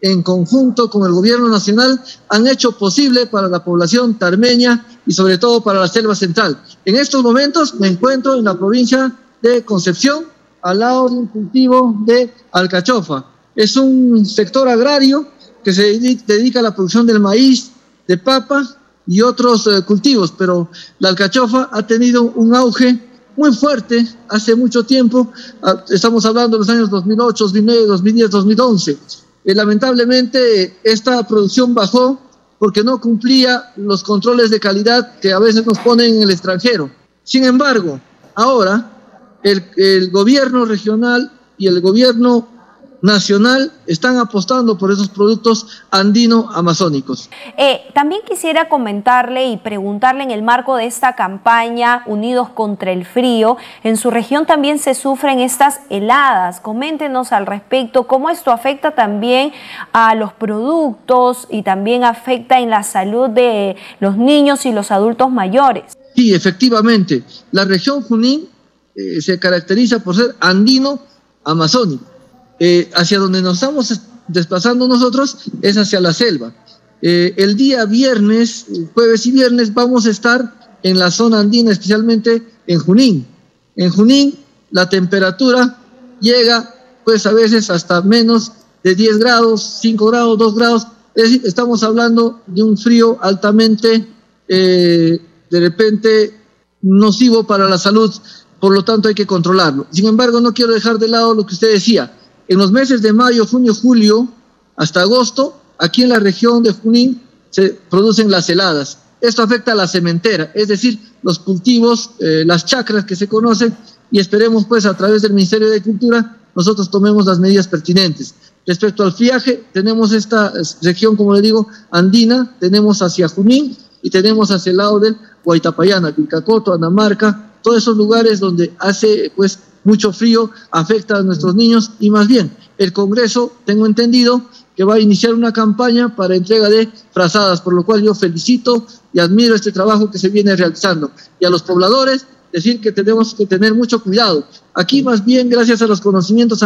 en 0.01 0.21
conjunto 0.21 0.89
con 0.89 1.05
el 1.05 1.13
gobierno 1.13 1.47
nacional 1.47 2.01
han 2.29 2.47
hecho 2.47 2.73
posible 2.73 3.25
para 3.27 3.47
la 3.47 3.63
población 3.63 4.15
tarmeña 4.15 4.85
y 5.05 5.13
sobre 5.13 5.37
todo 5.37 5.61
para 5.61 5.79
la 5.79 5.87
selva 5.87 6.15
central. 6.15 6.61
En 6.85 6.95
estos 6.95 7.23
momentos 7.23 7.75
me 7.75 7.87
encuentro 7.87 8.35
en 8.35 8.43
la 8.43 8.55
provincia 8.55 9.11
de 9.41 9.63
Concepción, 9.65 10.25
al 10.61 10.79
lado 10.79 11.09
de 11.09 11.15
un 11.15 11.27
cultivo 11.27 11.95
de 12.05 12.33
alcachofa 12.51 13.34
es 13.55 13.77
un 13.77 14.25
sector 14.25 14.67
agrario 14.67 15.27
que 15.63 15.73
se 15.73 15.99
dedica 16.27 16.59
a 16.59 16.63
la 16.63 16.75
producción 16.75 17.07
del 17.07 17.19
maíz, 17.19 17.71
de 18.07 18.17
papa 18.17 18.63
y 19.07 19.21
otros 19.21 19.67
eh, 19.67 19.81
cultivos, 19.83 20.33
pero 20.37 20.69
la 20.99 21.09
alcachofa 21.09 21.69
ha 21.71 21.85
tenido 21.85 22.23
un 22.23 22.53
auge 22.53 22.99
muy 23.35 23.53
fuerte 23.53 24.07
hace 24.29 24.55
mucho 24.55 24.83
tiempo, 24.85 25.31
ah, 25.61 25.83
estamos 25.89 26.25
hablando 26.25 26.57
de 26.57 26.59
los 26.59 26.69
años 26.69 26.89
2008, 26.89 27.43
2009, 27.45 27.85
2010, 27.87 28.29
2011. 28.29 28.97
lamentablemente 29.45 30.77
esta 30.83 31.27
producción 31.27 31.73
bajó 31.73 32.19
porque 32.59 32.83
no 32.83 33.01
cumplía 33.01 33.73
los 33.75 34.03
controles 34.03 34.49
de 34.49 34.59
calidad 34.59 35.19
que 35.19 35.33
a 35.33 35.39
veces 35.39 35.65
nos 35.65 35.77
ponen 35.79 36.15
en 36.15 36.21
el 36.23 36.31
extranjero. 36.31 36.89
Sin 37.23 37.43
embargo, 37.43 37.99
ahora 38.33 39.39
el, 39.43 39.63
el 39.75 40.09
gobierno 40.09 40.65
regional 40.65 41.31
y 41.57 41.67
el 41.67 41.81
gobierno 41.81 42.54
nacional 43.01 43.71
están 43.87 44.17
apostando 44.17 44.77
por 44.77 44.91
esos 44.91 45.09
productos 45.09 45.83
andino-amazónicos. 45.91 47.29
Eh, 47.57 47.81
también 47.93 48.21
quisiera 48.27 48.67
comentarle 48.69 49.47
y 49.47 49.57
preguntarle 49.57 50.23
en 50.23 50.31
el 50.31 50.43
marco 50.43 50.75
de 50.75 50.85
esta 50.85 51.15
campaña 51.15 52.03
Unidos 52.05 52.49
contra 52.49 52.91
el 52.91 53.05
Frío, 53.05 53.57
en 53.83 53.97
su 53.97 54.11
región 54.11 54.45
también 54.45 54.79
se 54.79 54.95
sufren 54.95 55.39
estas 55.39 55.81
heladas. 55.89 56.59
Coméntenos 56.59 57.31
al 57.31 57.45
respecto 57.45 58.07
cómo 58.07 58.29
esto 58.29 58.51
afecta 58.51 58.95
también 58.95 59.51
a 59.93 60.15
los 60.15 60.33
productos 60.33 61.47
y 61.49 61.63
también 61.63 62.03
afecta 62.03 62.59
en 62.59 62.69
la 62.69 62.83
salud 62.83 63.29
de 63.29 63.75
los 63.99 64.17
niños 64.17 64.65
y 64.65 64.71
los 64.71 64.91
adultos 64.91 65.31
mayores. 65.31 65.93
Sí, 66.15 66.33
efectivamente, 66.33 67.23
la 67.51 67.65
región 67.65 68.01
Junín 68.01 68.47
eh, 68.95 69.21
se 69.21 69.37
caracteriza 69.37 69.99
por 69.99 70.15
ser 70.15 70.35
andino-amazónico 70.39 72.14
eh, 72.59 72.89
hacia 72.95 73.19
donde 73.19 73.41
nos 73.41 73.55
estamos 73.55 73.99
desplazando 74.27 74.87
nosotros 74.87 75.37
es 75.61 75.77
hacia 75.77 75.99
la 75.99 76.13
selva. 76.13 76.53
Eh, 77.01 77.33
el 77.37 77.55
día 77.55 77.85
viernes, 77.85 78.65
jueves 78.93 79.25
y 79.25 79.31
viernes, 79.31 79.73
vamos 79.73 80.05
a 80.05 80.11
estar 80.11 80.79
en 80.81 80.97
la 80.97 81.11
zona 81.11 81.39
andina, 81.39 81.71
especialmente 81.71 82.47
en 82.67 82.79
Junín. 82.79 83.27
En 83.75 83.91
Junín 83.91 84.35
la 84.71 84.89
temperatura 84.89 85.77
llega 86.19 86.73
pues 87.03 87.25
a 87.25 87.33
veces 87.33 87.69
hasta 87.69 88.01
menos 88.01 88.51
de 88.83 88.95
10 88.95 89.19
grados, 89.19 89.77
5 89.81 90.05
grados, 90.07 90.37
2 90.37 90.55
grados. 90.55 90.87
Es 91.13 91.23
decir, 91.23 91.41
estamos 91.45 91.83
hablando 91.83 92.41
de 92.47 92.63
un 92.63 92.77
frío 92.77 93.17
altamente, 93.21 94.07
eh, 94.47 95.19
de 95.49 95.59
repente, 95.59 96.39
nocivo 96.81 97.45
para 97.45 97.69
la 97.69 97.77
salud, 97.77 98.13
por 98.59 98.73
lo 98.73 98.83
tanto 98.83 99.07
hay 99.07 99.15
que 99.15 99.25
controlarlo. 99.25 99.87
Sin 99.91 100.07
embargo, 100.07 100.41
no 100.41 100.53
quiero 100.53 100.73
dejar 100.73 100.99
de 100.99 101.07
lado 101.07 101.33
lo 101.33 101.45
que 101.45 101.53
usted 101.53 101.71
decía, 101.71 102.11
en 102.47 102.57
los 102.57 102.71
meses 102.71 103.01
de 103.01 103.13
mayo, 103.13 103.45
junio, 103.45 103.73
julio, 103.73 104.27
hasta 104.75 105.01
agosto, 105.01 105.59
aquí 105.77 106.03
en 106.03 106.09
la 106.09 106.19
región 106.19 106.63
de 106.63 106.71
Junín 106.71 107.21
se 107.49 107.69
producen 107.89 108.29
las 108.29 108.49
heladas. 108.49 108.99
Esto 109.21 109.41
afecta 109.41 109.71
a 109.71 109.75
la 109.75 109.87
cementera, 109.87 110.51
es 110.53 110.67
decir, 110.67 110.99
los 111.23 111.39
cultivos, 111.39 112.11
eh, 112.19 112.43
las 112.45 112.65
chacras 112.65 113.05
que 113.05 113.15
se 113.15 113.27
conocen 113.27 113.75
y 114.11 114.19
esperemos 114.19 114.65
pues 114.65 114.85
a 114.85 114.95
través 114.95 115.21
del 115.21 115.33
Ministerio 115.33 115.69
de 115.69 115.77
Agricultura 115.77 116.37
nosotros 116.55 116.89
tomemos 116.89 117.25
las 117.25 117.39
medidas 117.39 117.67
pertinentes. 117.67 118.33
Respecto 118.65 119.03
al 119.03 119.13
friaje, 119.13 119.65
tenemos 119.73 120.11
esta 120.13 120.53
región, 120.81 121.15
como 121.15 121.33
le 121.33 121.41
digo, 121.41 121.67
andina, 121.91 122.55
tenemos 122.59 123.01
hacia 123.01 123.27
Junín 123.27 123.75
y 124.01 124.09
tenemos 124.09 124.51
hacia 124.51 124.71
el 124.71 124.77
lado 124.77 124.99
del 124.99 125.17
Guaitapayana, 125.43 126.11
Vilcacoto, 126.11 126.73
Anamarca, 126.73 127.53
todos 127.61 127.79
esos 127.79 127.97
lugares 127.97 128.39
donde 128.39 128.73
hace 128.79 129.31
pues 129.35 129.59
mucho 129.85 130.11
frío, 130.11 130.51
afecta 130.71 131.17
a 131.17 131.23
nuestros 131.23 131.55
niños 131.55 131.91
y 131.99 132.09
más 132.09 132.27
bien 132.27 132.51
el 132.77 132.91
Congreso, 132.91 133.53
tengo 133.65 133.85
entendido, 133.85 134.41
que 134.75 134.83
va 134.83 134.95
a 134.95 134.99
iniciar 134.99 135.33
una 135.33 135.53
campaña 135.53 136.15
para 136.15 136.35
entrega 136.35 136.69
de 136.69 136.89
frazadas, 137.13 137.61
por 137.61 137.73
lo 137.73 137.85
cual 137.85 138.03
yo 138.03 138.13
felicito 138.13 138.85
y 139.13 139.19
admiro 139.19 139.55
este 139.55 139.71
trabajo 139.71 140.11
que 140.11 140.19
se 140.19 140.27
viene 140.27 140.53
realizando. 140.55 141.11
Y 141.39 141.45
a 141.45 141.49
los 141.49 141.63
pobladores, 141.63 142.25
decir 142.51 142.81
que 142.81 142.91
tenemos 142.91 143.33
que 143.33 143.45
tener 143.45 143.73
mucho 143.73 144.01
cuidado. 144.01 144.45
Aquí 144.73 145.01
más 145.01 145.23
bien, 145.23 145.49
gracias 145.49 145.81
a 145.81 145.87
los 145.87 146.01
conocimientos 146.01 146.61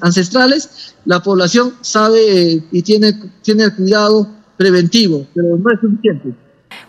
ancestrales, 0.00 0.94
la 1.04 1.22
población 1.22 1.74
sabe 1.80 2.64
y 2.70 2.82
tiene, 2.82 3.20
tiene 3.42 3.64
el 3.64 3.74
cuidado 3.76 4.28
preventivo, 4.56 5.26
pero 5.34 5.56
no 5.56 5.70
es 5.70 5.80
suficiente. 5.80 6.34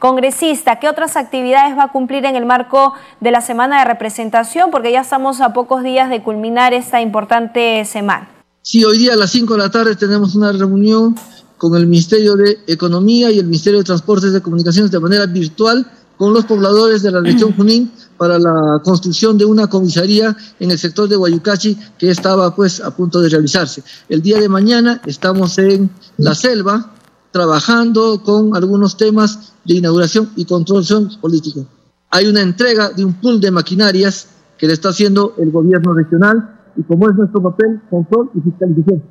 Congresista, 0.05 0.79
¿qué 0.79 0.87
otras 0.87 1.15
actividades 1.15 1.75
va 1.75 1.85
a 1.85 1.91
cumplir 1.91 2.25
en 2.25 2.35
el 2.35 2.45
marco 2.45 2.93
de 3.21 3.31
la 3.31 3.41
semana 3.41 3.79
de 3.79 3.85
representación? 3.85 4.69
Porque 4.69 4.91
ya 4.91 5.01
estamos 5.01 5.41
a 5.41 5.51
pocos 5.51 5.81
días 5.81 6.11
de 6.11 6.21
culminar 6.21 6.75
esta 6.75 7.01
importante 7.01 7.83
semana. 7.85 8.29
Sí, 8.61 8.85
hoy 8.85 8.99
día 8.99 9.13
a 9.13 9.15
las 9.15 9.31
5 9.31 9.55
de 9.55 9.59
la 9.59 9.71
tarde 9.71 9.95
tenemos 9.95 10.35
una 10.35 10.51
reunión 10.51 11.15
con 11.57 11.75
el 11.75 11.87
Ministerio 11.87 12.35
de 12.35 12.59
Economía 12.67 13.31
y 13.31 13.39
el 13.39 13.45
Ministerio 13.45 13.79
de 13.79 13.83
Transportes 13.83 14.31
y 14.31 14.41
Comunicaciones 14.41 14.91
de 14.91 14.99
manera 14.99 15.25
virtual 15.25 15.91
con 16.17 16.35
los 16.35 16.45
pobladores 16.45 17.01
de 17.01 17.09
la 17.09 17.21
región 17.21 17.53
Junín 17.57 17.91
para 18.15 18.37
la 18.37 18.79
construcción 18.83 19.39
de 19.39 19.45
una 19.45 19.65
comisaría 19.65 20.37
en 20.59 20.69
el 20.69 20.77
sector 20.77 21.09
de 21.09 21.15
Guayucachi 21.15 21.79
que 21.97 22.11
estaba 22.11 22.55
pues 22.55 22.79
a 22.79 22.95
punto 22.95 23.21
de 23.21 23.29
realizarse. 23.29 23.81
El 24.07 24.21
día 24.21 24.39
de 24.39 24.49
mañana 24.49 25.01
estamos 25.07 25.57
en 25.57 25.89
la 26.17 26.35
selva 26.35 26.91
trabajando 27.35 28.23
con 28.23 28.55
algunos 28.55 28.95
temas 28.95 29.51
de 29.65 29.73
inauguración 29.73 30.29
y 30.37 30.45
control 30.45 30.85
político. 31.19 31.65
Hay 32.09 32.27
una 32.27 32.41
entrega 32.41 32.91
de 32.91 33.03
un 33.03 33.15
pool 33.15 33.41
de 33.41 33.51
maquinarias 33.51 34.29
que 34.57 34.67
le 34.67 34.71
está 34.71 34.87
haciendo 34.87 35.33
el 35.37 35.51
gobierno 35.51 35.93
regional 35.93 36.61
y 36.77 36.83
como 36.83 37.09
es 37.09 37.15
nuestro 37.17 37.43
papel, 37.43 37.81
control 37.89 38.29
y 38.35 38.39
fiscalización. 38.39 39.03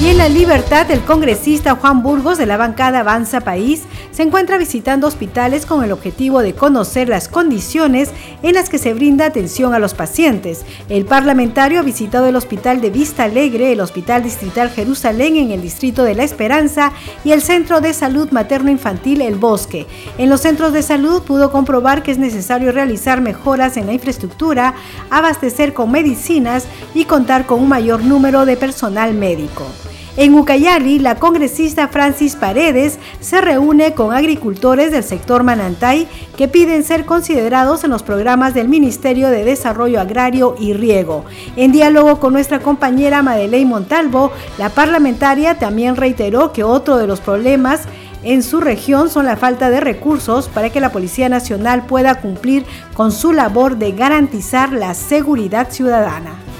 Y 0.00 0.08
en 0.08 0.18
la 0.18 0.28
libertad, 0.28 0.90
el 0.90 1.00
congresista 1.02 1.76
Juan 1.76 2.02
Burgos 2.02 2.36
de 2.36 2.46
la 2.46 2.56
bancada 2.56 3.00
Avanza 3.00 3.40
País 3.40 3.82
se 4.10 4.22
encuentra 4.22 4.58
visitando 4.58 5.06
hospitales 5.06 5.64
con 5.64 5.84
el 5.84 5.92
objetivo 5.92 6.42
de 6.42 6.54
conocer 6.54 7.08
las 7.08 7.28
condiciones 7.28 8.10
en 8.42 8.54
las 8.54 8.68
que 8.68 8.78
se 8.78 8.94
brinda 8.94 9.26
atención 9.26 9.74
a 9.74 9.78
los 9.78 9.94
pacientes. 9.94 10.64
El 10.88 11.04
parlamentario 11.04 11.78
ha 11.78 11.82
visitado 11.82 12.26
el 12.26 12.36
Hospital 12.36 12.80
de 12.80 12.90
Vista 12.90 13.24
Alegre, 13.24 13.72
el 13.72 13.80
Hospital 13.80 14.24
Distrital 14.24 14.70
Jerusalén 14.70 15.36
en 15.36 15.52
el 15.52 15.62
Distrito 15.62 16.02
de 16.02 16.16
la 16.16 16.24
Esperanza 16.24 16.92
y 17.24 17.30
el 17.30 17.40
Centro 17.40 17.80
de 17.80 17.94
Salud 17.94 18.28
Materno-Infantil 18.32 19.22
El 19.22 19.36
Bosque. 19.36 19.86
En 20.18 20.28
los 20.28 20.40
centros 20.40 20.72
de 20.72 20.82
salud 20.82 21.22
pudo 21.22 21.52
comprobar 21.52 22.02
que 22.02 22.10
es 22.10 22.18
necesario 22.18 22.72
realizar 22.72 23.20
mejoras 23.20 23.76
en 23.76 23.86
la 23.86 23.92
infraestructura, 23.92 24.74
abastecer 25.10 25.74
con 25.74 25.90
medicinas 25.90 26.66
y 26.92 27.04
contar 27.04 27.46
con 27.46 27.60
un 27.60 27.68
mayor 27.68 28.02
número 28.02 28.44
de 28.44 28.56
personal 28.56 29.14
médico. 29.14 29.64
En 30.14 30.34
Ucayali, 30.34 30.98
la 30.98 31.14
congresista 31.14 31.88
Francis 31.88 32.36
Paredes 32.36 32.98
se 33.20 33.40
reúne 33.40 33.94
con 33.94 34.12
agricultores 34.12 34.90
del 34.90 35.04
sector 35.04 35.42
Manantay 35.42 36.06
que 36.36 36.48
piden 36.48 36.84
ser 36.84 37.06
considerados 37.06 37.82
en 37.82 37.90
los 37.90 38.02
programas 38.02 38.52
del 38.52 38.68
Ministerio 38.68 39.30
de 39.30 39.42
Desarrollo 39.42 40.02
Agrario 40.02 40.54
y 40.58 40.74
Riego. 40.74 41.24
En 41.56 41.72
diálogo 41.72 42.20
con 42.20 42.34
nuestra 42.34 42.58
compañera 42.58 43.22
Madeleine 43.22 43.70
Montalvo, 43.70 44.32
la 44.58 44.68
parlamentaria 44.68 45.58
también 45.58 45.96
reiteró 45.96 46.52
que 46.52 46.62
otro 46.62 46.98
de 46.98 47.06
los 47.06 47.20
problemas 47.20 47.84
en 48.22 48.42
su 48.42 48.60
región 48.60 49.08
son 49.08 49.24
la 49.24 49.38
falta 49.38 49.70
de 49.70 49.80
recursos 49.80 50.48
para 50.48 50.68
que 50.68 50.80
la 50.80 50.92
Policía 50.92 51.30
Nacional 51.30 51.86
pueda 51.86 52.16
cumplir 52.16 52.66
con 52.92 53.12
su 53.12 53.32
labor 53.32 53.78
de 53.78 53.92
garantizar 53.92 54.74
la 54.74 54.92
seguridad 54.92 55.70
ciudadana. 55.70 56.51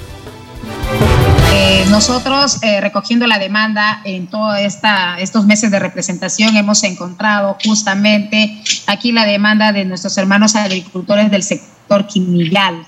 Eh, 1.55 1.85
nosotros, 1.91 2.57
eh, 2.63 2.81
recogiendo 2.81 3.27
la 3.27 3.37
demanda 3.37 4.01
en 4.05 4.25
todos 4.25 4.57
estos 4.57 5.45
meses 5.45 5.69
de 5.69 5.77
representación, 5.77 6.57
hemos 6.57 6.83
encontrado 6.83 7.55
justamente 7.63 8.59
aquí 8.87 9.11
la 9.11 9.23
demanda 9.23 9.71
de 9.71 9.85
nuestros 9.85 10.17
hermanos 10.17 10.55
agricultores 10.55 11.29
del 11.29 11.43
sector 11.43 12.07
quimigal. 12.07 12.83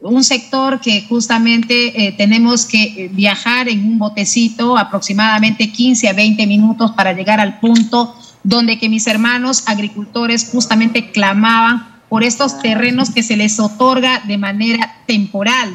Un 0.00 0.22
sector 0.22 0.80
que 0.80 1.04
justamente 1.08 2.06
eh, 2.06 2.12
tenemos 2.12 2.66
que 2.66 3.10
viajar 3.12 3.68
en 3.68 3.84
un 3.84 3.98
botecito 3.98 4.78
aproximadamente 4.78 5.72
15 5.72 6.08
a 6.08 6.12
20 6.12 6.46
minutos 6.46 6.92
para 6.92 7.14
llegar 7.14 7.40
al 7.40 7.58
punto 7.58 8.14
donde 8.44 8.78
que 8.78 8.88
mis 8.88 9.08
hermanos 9.08 9.64
agricultores 9.66 10.50
justamente 10.52 11.10
clamaban 11.10 11.88
por 12.08 12.22
estos 12.22 12.60
terrenos 12.60 13.10
que 13.10 13.24
se 13.24 13.36
les 13.36 13.58
otorga 13.58 14.20
de 14.20 14.38
manera 14.38 14.98
temporal 15.06 15.74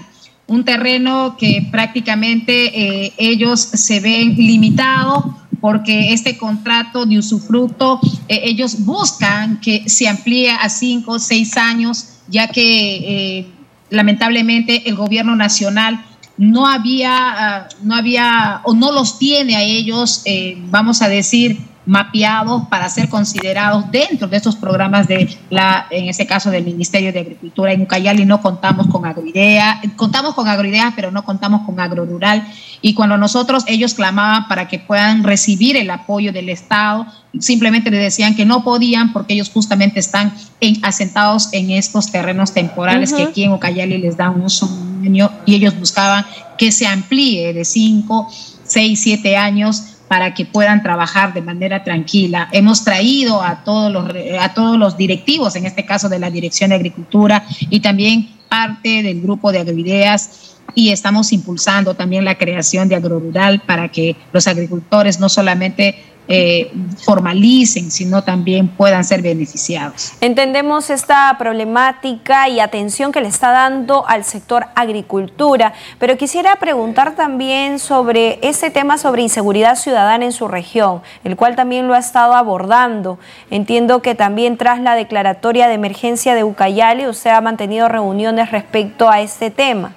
un 0.50 0.65
terreno 0.65 1.38
que 1.38 1.65
prácticamente 1.72 3.06
eh, 3.06 3.13
ellos 3.18 3.62
se 3.62 4.00
ven 4.00 4.36
limitados 4.36 5.25
porque 5.62 6.12
este 6.13 6.38
contrato 6.38 7.06
de 7.06 7.20
usufructo, 7.20 8.00
eh, 8.27 8.41
ellos 8.46 8.84
buscan 8.84 9.62
que 9.62 9.88
se 9.88 10.08
amplíe 10.08 10.50
a 10.50 10.70
cinco 10.70 11.13
o 11.13 11.20
seis 11.20 11.56
años, 11.56 12.20
ya 12.27 12.48
que 12.48 13.39
eh, 13.39 13.48
lamentablemente 13.89 14.89
el 14.89 14.96
gobierno 14.96 15.36
nacional 15.36 16.03
no 16.38 16.65
había, 16.65 17.12
ah, 17.12 17.68
no 17.84 17.96
había 17.96 18.62
o 18.63 18.74
no 18.74 18.91
los 18.91 19.20
tiene 19.20 19.56
a 19.56 19.62
ellos, 19.62 20.24
vamos 20.70 21.01
a 21.01 21.10
decir, 21.10 21.60
mapeados 21.89 22.67
para 22.67 22.88
ser 22.88 23.10
considerados 23.10 23.89
dentro 23.91 24.27
de 24.27 24.38
estos 24.38 24.55
programas 24.55 25.08
de 25.08 25.36
la, 25.50 25.88
en 25.89 26.08
este 26.08 26.27
caso 26.27 26.51
del 26.51 26.63
Ministerio 26.63 27.12
de 27.12 27.19
Agricultura. 27.19 27.74
En 27.74 27.81
Ucayali 27.81 28.25
no 28.25 28.43
contamos 28.43 28.86
con 28.86 29.08
agroidea, 29.08 29.81
contamos 29.96 30.36
con 30.36 30.48
agroidea, 30.48 30.93
pero 30.96 31.10
no 31.10 31.25
contamos 31.25 31.62
con 31.65 31.79
agrorural. 31.79 32.48
Y 32.84 32.93
cuando 32.93 33.17
nosotros, 33.17 33.63
ellos 33.65 33.96
clamaban 33.96 34.48
para 34.48 34.67
que 34.67 34.77
puedan 34.77 35.24
recibir 35.24 35.77
el 35.77 35.89
apoyo 35.89 36.31
del 36.31 36.50
Estado, 36.50 37.08
simplemente 37.39 37.89
les 37.89 38.01
decían 38.01 38.36
que 38.36 38.46
no 38.46 38.63
podían 38.63 39.12
porque 39.12 39.34
ellos 39.34 39.50
justamente 39.50 40.00
están 40.00 40.31
en, 40.62 40.86
asentados 40.86 41.50
en 41.53 41.72
estos 41.72 42.12
terrenos 42.12 42.53
temporales 42.53 43.13
que 43.13 43.24
aquí 43.24 43.46
en 43.46 43.53
Ucayali 43.53 43.98
les 43.98 44.15
dan 44.15 44.39
un 44.39 44.50
sueño 44.51 45.31
y 45.48 45.55
ellos 45.55 45.77
buscaban 45.79 46.24
que 46.55 46.72
se 46.72 46.86
amplíe 46.86 47.51
de 47.51 47.65
5, 47.65 48.29
6, 48.63 49.00
7 49.01 49.38
años 49.38 49.96
para 50.09 50.33
que 50.33 50.43
puedan 50.43 50.83
trabajar 50.83 51.33
de 51.33 51.41
manera 51.41 51.83
tranquila. 51.83 52.49
Hemos 52.51 52.83
traído 52.83 53.41
a 53.41 53.63
todos 53.63 53.93
los, 53.93 54.09
a 54.41 54.53
todos 54.53 54.77
los 54.77 54.97
directivos, 54.97 55.55
en 55.55 55.65
este 55.65 55.85
caso 55.85 56.09
de 56.09 56.19
la 56.19 56.29
Dirección 56.29 56.71
de 56.71 56.75
Agricultura 56.75 57.45
y 57.69 57.79
también 57.79 58.27
parte 58.49 59.03
del 59.03 59.21
grupo 59.21 59.51
de 59.51 59.59
agroideas 59.59 60.57
y 60.75 60.89
estamos 60.89 61.31
impulsando 61.31 61.93
también 61.93 62.25
la 62.25 62.37
creación 62.37 62.89
de 62.89 62.95
agrorural 62.95 63.61
para 63.61 63.89
que 63.89 64.15
los 64.33 64.47
agricultores 64.47 65.19
no 65.19 65.29
solamente 65.29 66.08
eh, 66.31 66.71
formalicen, 67.03 67.89
sino 67.89 68.24
también 68.24 68.67
puedan 68.67 69.03
ser 69.03 69.24
beneficiados. 69.24 70.13
Entendemos 70.21 70.91
esta 70.91 71.36
problemática 71.39 72.48
y 72.48 72.59
atención 72.59 73.12
que 73.12 73.19
le 73.19 73.27
está 73.27 73.50
dando 73.51 74.07
al 74.07 74.24
sector 74.24 74.67
agricultura, 74.75 75.74
pero 75.98 76.17
quisiera 76.17 76.55
preguntar 76.57 77.15
también 77.15 77.79
sobre 77.79 78.38
ese 78.43 78.69
tema 78.69 79.00
sobre 79.00 79.24
inseguridad 79.24 79.75
ciudadana 79.75 80.24
en 80.24 80.31
su 80.31 80.48
región, 80.48 81.01
el 81.24 81.36
cual 81.36 81.55
también 81.55 81.88
lo 81.88 81.95
ha 81.95 82.00
estado 82.00 82.36
abordando. 82.36 83.17
Entiendo 83.50 84.03
que 84.03 84.13
también 84.13 84.55
tras 84.57 84.79
la 84.79 84.93
declaratoria 84.93 85.67
de 85.67 85.74
emergencia 85.74 86.36
de 86.36 86.43
Ucayali 86.43 87.07
usted 87.07 87.31
ha 87.31 87.41
mantenido 87.41 87.89
reuniones 87.89 88.51
respecto 88.51 89.09
a 89.09 89.21
este 89.21 89.50
tema. 89.50 89.95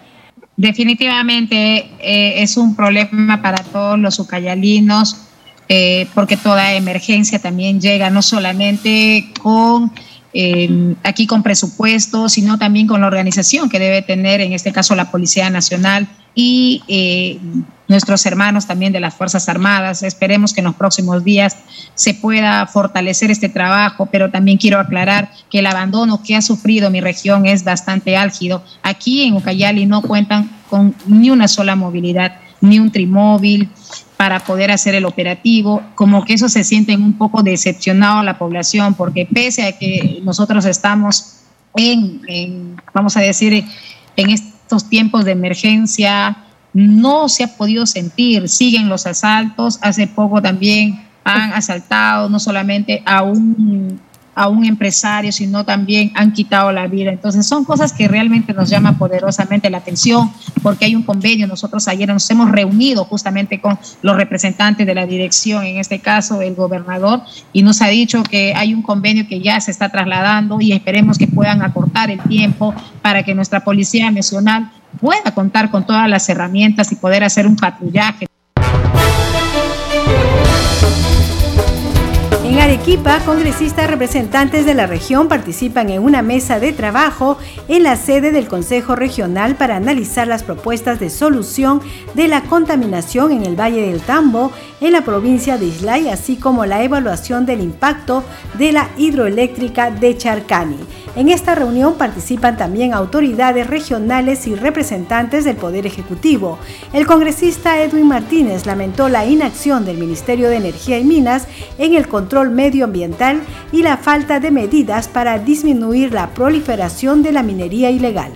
Definitivamente 0.56 1.90
eh, 2.00 2.42
es 2.42 2.56
un 2.56 2.74
problema 2.74 3.42
para 3.42 3.62
todos 3.62 3.98
los 3.98 4.18
ucayalinos 4.18 5.28
eh, 5.68 6.06
porque 6.14 6.36
toda 6.36 6.74
emergencia 6.74 7.38
también 7.38 7.80
llega 7.80 8.10
no 8.10 8.22
solamente 8.22 9.32
con 9.40 9.92
eh, 10.34 10.94
aquí 11.02 11.26
con 11.26 11.42
presupuesto, 11.42 12.28
sino 12.28 12.58
también 12.58 12.86
con 12.86 13.02
la 13.02 13.06
organización 13.06 13.68
que 13.68 13.78
debe 13.78 14.00
tener, 14.00 14.40
en 14.40 14.52
este 14.52 14.72
caso 14.72 14.94
la 14.94 15.10
Policía 15.10 15.50
Nacional 15.50 16.08
y 16.34 16.82
eh, 16.88 17.38
nuestros 17.86 18.24
hermanos 18.24 18.66
también 18.66 18.94
de 18.94 19.00
las 19.00 19.14
Fuerzas 19.14 19.50
Armadas. 19.50 20.02
Esperemos 20.02 20.54
que 20.54 20.60
en 20.60 20.66
los 20.66 20.74
próximos 20.74 21.22
días 21.22 21.58
se 21.94 22.14
pueda 22.14 22.66
fortalecer 22.66 23.30
este 23.30 23.50
trabajo, 23.50 24.08
pero 24.10 24.30
también 24.30 24.56
quiero 24.56 24.80
aclarar 24.80 25.30
que 25.50 25.58
el 25.58 25.66
abandono 25.66 26.22
que 26.22 26.34
ha 26.34 26.40
sufrido 26.40 26.90
mi 26.90 27.02
región 27.02 27.44
es 27.44 27.62
bastante 27.64 28.16
álgido. 28.16 28.64
Aquí 28.82 29.24
en 29.24 29.34
Ucayali 29.34 29.84
no 29.84 30.00
cuentan 30.00 30.50
con 30.70 30.94
ni 31.06 31.28
una 31.28 31.48
sola 31.48 31.76
movilidad, 31.76 32.36
ni 32.62 32.78
un 32.78 32.90
trimóvil, 32.90 33.68
para 34.22 34.38
poder 34.38 34.70
hacer 34.70 34.94
el 34.94 35.04
operativo, 35.04 35.82
como 35.96 36.24
que 36.24 36.34
eso 36.34 36.48
se 36.48 36.62
siente 36.62 36.96
un 36.96 37.14
poco 37.14 37.42
decepcionado 37.42 38.22
la 38.22 38.38
población, 38.38 38.94
porque 38.94 39.26
pese 39.26 39.66
a 39.66 39.76
que 39.76 40.20
nosotros 40.22 40.64
estamos 40.64 41.40
en, 41.74 42.76
vamos 42.94 43.16
a 43.16 43.20
decir, 43.20 43.64
en 44.16 44.30
estos 44.30 44.88
tiempos 44.88 45.24
de 45.24 45.32
emergencia, 45.32 46.36
no 46.72 47.28
se 47.28 47.42
ha 47.42 47.56
podido 47.56 47.84
sentir, 47.84 48.48
siguen 48.48 48.88
los 48.88 49.08
asaltos, 49.08 49.80
hace 49.82 50.06
poco 50.06 50.40
también 50.40 51.04
han 51.24 51.52
asaltado 51.54 52.28
no 52.28 52.38
solamente 52.38 53.02
a 53.04 53.24
un 53.24 54.00
a 54.34 54.48
un 54.48 54.64
empresario, 54.64 55.32
sino 55.32 55.64
también 55.64 56.12
han 56.14 56.32
quitado 56.32 56.72
la 56.72 56.86
vida. 56.86 57.12
Entonces 57.12 57.46
son 57.46 57.64
cosas 57.64 57.92
que 57.92 58.08
realmente 58.08 58.52
nos 58.52 58.70
llaman 58.70 58.98
poderosamente 58.98 59.68
la 59.70 59.78
atención 59.78 60.30
porque 60.62 60.86
hay 60.86 60.94
un 60.94 61.02
convenio. 61.02 61.46
Nosotros 61.46 61.86
ayer 61.88 62.08
nos 62.08 62.28
hemos 62.30 62.50
reunido 62.50 63.04
justamente 63.04 63.60
con 63.60 63.78
los 64.02 64.16
representantes 64.16 64.86
de 64.86 64.94
la 64.94 65.06
dirección, 65.06 65.64
en 65.64 65.78
este 65.78 66.00
caso 66.00 66.40
el 66.40 66.54
gobernador, 66.54 67.22
y 67.52 67.62
nos 67.62 67.82
ha 67.82 67.88
dicho 67.88 68.22
que 68.22 68.54
hay 68.54 68.74
un 68.74 68.82
convenio 68.82 69.26
que 69.28 69.40
ya 69.40 69.60
se 69.60 69.70
está 69.70 69.90
trasladando 69.90 70.60
y 70.60 70.72
esperemos 70.72 71.18
que 71.18 71.26
puedan 71.26 71.62
acortar 71.62 72.10
el 72.10 72.20
tiempo 72.20 72.74
para 73.02 73.22
que 73.22 73.34
nuestra 73.34 73.64
Policía 73.64 74.10
Nacional 74.10 74.70
pueda 75.00 75.32
contar 75.34 75.70
con 75.70 75.86
todas 75.86 76.08
las 76.08 76.28
herramientas 76.28 76.92
y 76.92 76.96
poder 76.96 77.24
hacer 77.24 77.46
un 77.46 77.56
patrullaje. 77.56 78.26
En 82.52 82.60
Arequipa, 82.60 83.18
congresistas 83.24 83.88
representantes 83.88 84.66
de 84.66 84.74
la 84.74 84.86
región 84.86 85.26
participan 85.26 85.88
en 85.88 86.02
una 86.02 86.20
mesa 86.20 86.60
de 86.60 86.74
trabajo 86.74 87.38
en 87.66 87.82
la 87.82 87.96
sede 87.96 88.30
del 88.30 88.46
Consejo 88.46 88.94
Regional 88.94 89.54
para 89.56 89.76
analizar 89.76 90.28
las 90.28 90.42
propuestas 90.42 91.00
de 91.00 91.08
solución 91.08 91.80
de 92.12 92.28
la 92.28 92.42
contaminación 92.42 93.32
en 93.32 93.46
el 93.46 93.58
Valle 93.58 93.86
del 93.86 94.02
Tambo, 94.02 94.52
en 94.82 94.92
la 94.92 95.00
provincia 95.00 95.56
de 95.56 95.64
Islay, 95.64 96.10
así 96.10 96.36
como 96.36 96.66
la 96.66 96.82
evaluación 96.82 97.46
del 97.46 97.62
impacto 97.62 98.22
de 98.58 98.72
la 98.72 98.90
hidroeléctrica 98.98 99.90
de 99.90 100.18
Charcani. 100.18 100.76
En 101.14 101.28
esta 101.28 101.54
reunión 101.54 101.94
participan 101.94 102.56
también 102.56 102.94
autoridades 102.94 103.66
regionales 103.66 104.46
y 104.46 104.54
representantes 104.54 105.44
del 105.44 105.56
Poder 105.56 105.86
Ejecutivo. 105.86 106.58
El 106.92 107.06
congresista 107.06 107.82
Edwin 107.82 108.08
Martínez 108.08 108.64
lamentó 108.64 109.10
la 109.10 109.26
inacción 109.26 109.84
del 109.84 109.98
Ministerio 109.98 110.48
de 110.48 110.56
Energía 110.56 110.98
y 110.98 111.04
Minas 111.04 111.46
en 111.76 111.94
el 111.94 112.08
control 112.08 112.41
medioambiental 112.50 113.40
y 113.72 113.82
la 113.82 113.96
falta 113.96 114.40
de 114.40 114.50
medidas 114.50 115.08
para 115.08 115.38
disminuir 115.38 116.12
la 116.12 116.30
proliferación 116.30 117.22
de 117.22 117.32
la 117.32 117.42
minería 117.42 117.90
ilegal. 117.90 118.32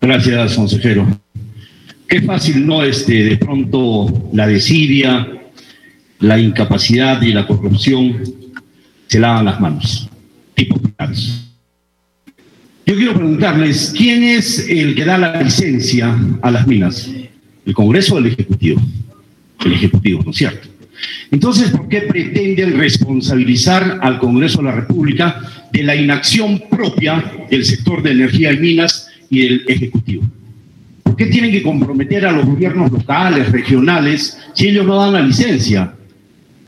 Gracias, 0.00 0.54
consejero. 0.54 1.06
Qué 2.08 2.22
fácil, 2.22 2.66
¿no? 2.66 2.82
Este, 2.82 3.24
de 3.24 3.36
pronto 3.36 4.30
la 4.32 4.46
desidia, 4.46 5.28
la 6.20 6.38
incapacidad 6.38 7.20
y 7.20 7.32
la 7.32 7.46
corrupción 7.46 8.22
se 9.06 9.20
lavan 9.20 9.44
las 9.44 9.60
manos. 9.60 10.08
Tipo 10.54 10.80
Yo 12.86 12.96
quiero 12.96 13.14
preguntarles, 13.14 13.92
¿quién 13.96 14.22
es 14.22 14.66
el 14.68 14.94
que 14.94 15.04
da 15.04 15.18
la 15.18 15.42
licencia 15.42 16.16
a 16.42 16.50
las 16.50 16.66
minas? 16.66 17.10
¿El 17.66 17.74
Congreso 17.74 18.14
o 18.14 18.18
el 18.18 18.26
Ejecutivo? 18.26 18.80
El 19.64 19.72
Ejecutivo, 19.72 20.22
¿no 20.24 20.30
es 20.30 20.36
cierto? 20.36 20.68
Entonces, 21.30 21.70
¿por 21.70 21.88
qué 21.88 22.02
pretenden 22.02 22.78
responsabilizar 22.78 23.98
al 24.02 24.18
Congreso 24.18 24.58
de 24.58 24.64
la 24.64 24.72
República 24.72 25.40
de 25.72 25.82
la 25.82 25.94
inacción 25.94 26.62
propia 26.70 27.46
del 27.50 27.64
sector 27.64 28.02
de 28.02 28.12
energía 28.12 28.52
y 28.52 28.58
minas 28.58 29.08
y 29.30 29.40
del 29.40 29.64
Ejecutivo? 29.68 30.24
¿Por 31.02 31.16
qué 31.16 31.26
tienen 31.26 31.50
que 31.50 31.62
comprometer 31.62 32.26
a 32.26 32.32
los 32.32 32.46
gobiernos 32.46 32.90
locales, 32.90 33.50
regionales, 33.52 34.38
si 34.54 34.68
ellos 34.68 34.86
no 34.86 34.96
dan 34.96 35.12
la 35.12 35.20
licencia? 35.20 35.94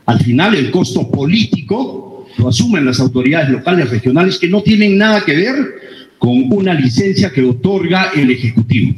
Al 0.05 0.19
final, 0.19 0.55
el 0.55 0.71
costo 0.71 1.09
político 1.09 2.27
lo 2.37 2.49
asumen 2.49 2.85
las 2.85 2.99
autoridades 2.99 3.49
locales, 3.49 3.89
regionales, 3.89 4.37
que 4.37 4.47
no 4.47 4.61
tienen 4.61 4.97
nada 4.97 5.23
que 5.23 5.35
ver 5.35 5.55
con 6.17 6.51
una 6.51 6.73
licencia 6.73 7.31
que 7.31 7.43
otorga 7.43 8.11
el 8.15 8.31
Ejecutivo. 8.31 8.95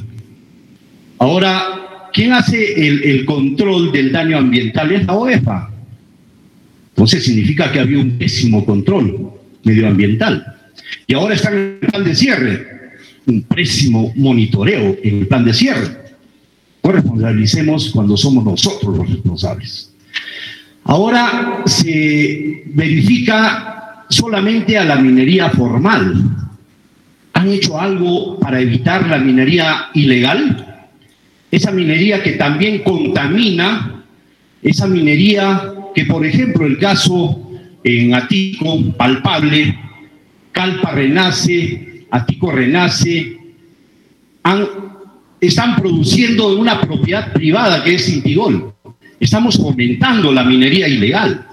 Ahora, 1.18 1.83
¿quién 2.14 2.32
hace 2.32 2.86
el, 2.86 3.26
control 3.26 3.92
del 3.92 4.12
daño 4.12 4.38
ambiental? 4.38 4.92
Es 4.92 5.04
la 5.04 5.14
OEFA. 5.14 5.70
Entonces 6.90 7.24
significa 7.24 7.70
que 7.70 7.80
había 7.80 7.98
un 7.98 8.12
pésimo 8.16 8.64
control 8.64 9.32
medioambiental. 9.64 10.56
Y 11.06 11.14
ahora 11.14 11.34
está 11.34 11.50
en 11.50 11.78
el 11.82 11.88
plan 11.88 12.04
de 12.04 12.14
cierre, 12.14 12.66
un 13.26 13.42
pésimo 13.42 14.12
monitoreo 14.14 14.96
en 15.02 15.18
el 15.18 15.26
plan 15.26 15.44
de 15.44 15.52
cierre. 15.52 15.88
No 16.84 16.92
responsabilicemos 16.92 17.90
cuando 17.90 18.16
somos 18.16 18.44
nosotros 18.44 18.96
los 18.96 19.10
responsables. 19.10 19.92
Ahora 20.84 21.62
se 21.66 22.62
verifica 22.66 24.04
solamente 24.08 24.78
a 24.78 24.84
la 24.84 24.96
minería 24.96 25.50
formal. 25.50 26.14
¿Han 27.32 27.48
hecho 27.48 27.80
algo 27.80 28.38
para 28.38 28.60
evitar 28.60 29.08
la 29.08 29.18
minería 29.18 29.86
ilegal? 29.94 30.73
Esa 31.54 31.70
minería 31.70 32.20
que 32.20 32.32
también 32.32 32.80
contamina, 32.80 34.04
esa 34.60 34.88
minería 34.88 35.72
que, 35.94 36.04
por 36.04 36.26
ejemplo, 36.26 36.66
el 36.66 36.78
caso 36.78 37.48
en 37.84 38.12
Atico, 38.12 38.82
palpable, 38.96 39.78
Calpa 40.50 40.90
renace, 40.90 42.06
Atico 42.10 42.50
renace, 42.50 43.38
están 45.40 45.76
produciendo 45.76 46.58
una 46.58 46.80
propiedad 46.80 47.32
privada 47.32 47.84
que 47.84 47.94
es 47.94 48.08
Intigol. 48.08 48.74
Estamos 49.20 49.56
fomentando 49.56 50.32
la 50.32 50.42
minería 50.42 50.88
ilegal. 50.88 51.46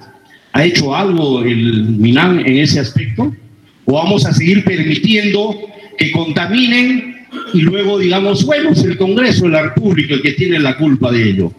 ¿Ha 0.53 0.63
hecho 0.63 0.95
algo 0.95 1.43
el 1.43 1.89
MINAN 1.89 2.39
en 2.39 2.57
ese 2.57 2.79
aspecto? 2.79 3.35
¿O 3.85 3.93
vamos 3.93 4.25
a 4.25 4.33
seguir 4.33 4.63
permitiendo 4.63 5.59
que 5.95 6.11
contaminen 6.11 7.20
y 7.53 7.61
luego 7.61 7.99
digamos, 7.99 8.45
bueno, 8.45 8.71
es 8.71 8.83
el 8.83 8.97
Congreso 8.97 9.45
de 9.45 9.51
la 9.51 9.63
República 9.63 10.13
el 10.13 10.21
que 10.21 10.31
tiene 10.31 10.59
la 10.59 10.77
culpa 10.77 11.11
de 11.11 11.29
ello? 11.29 11.51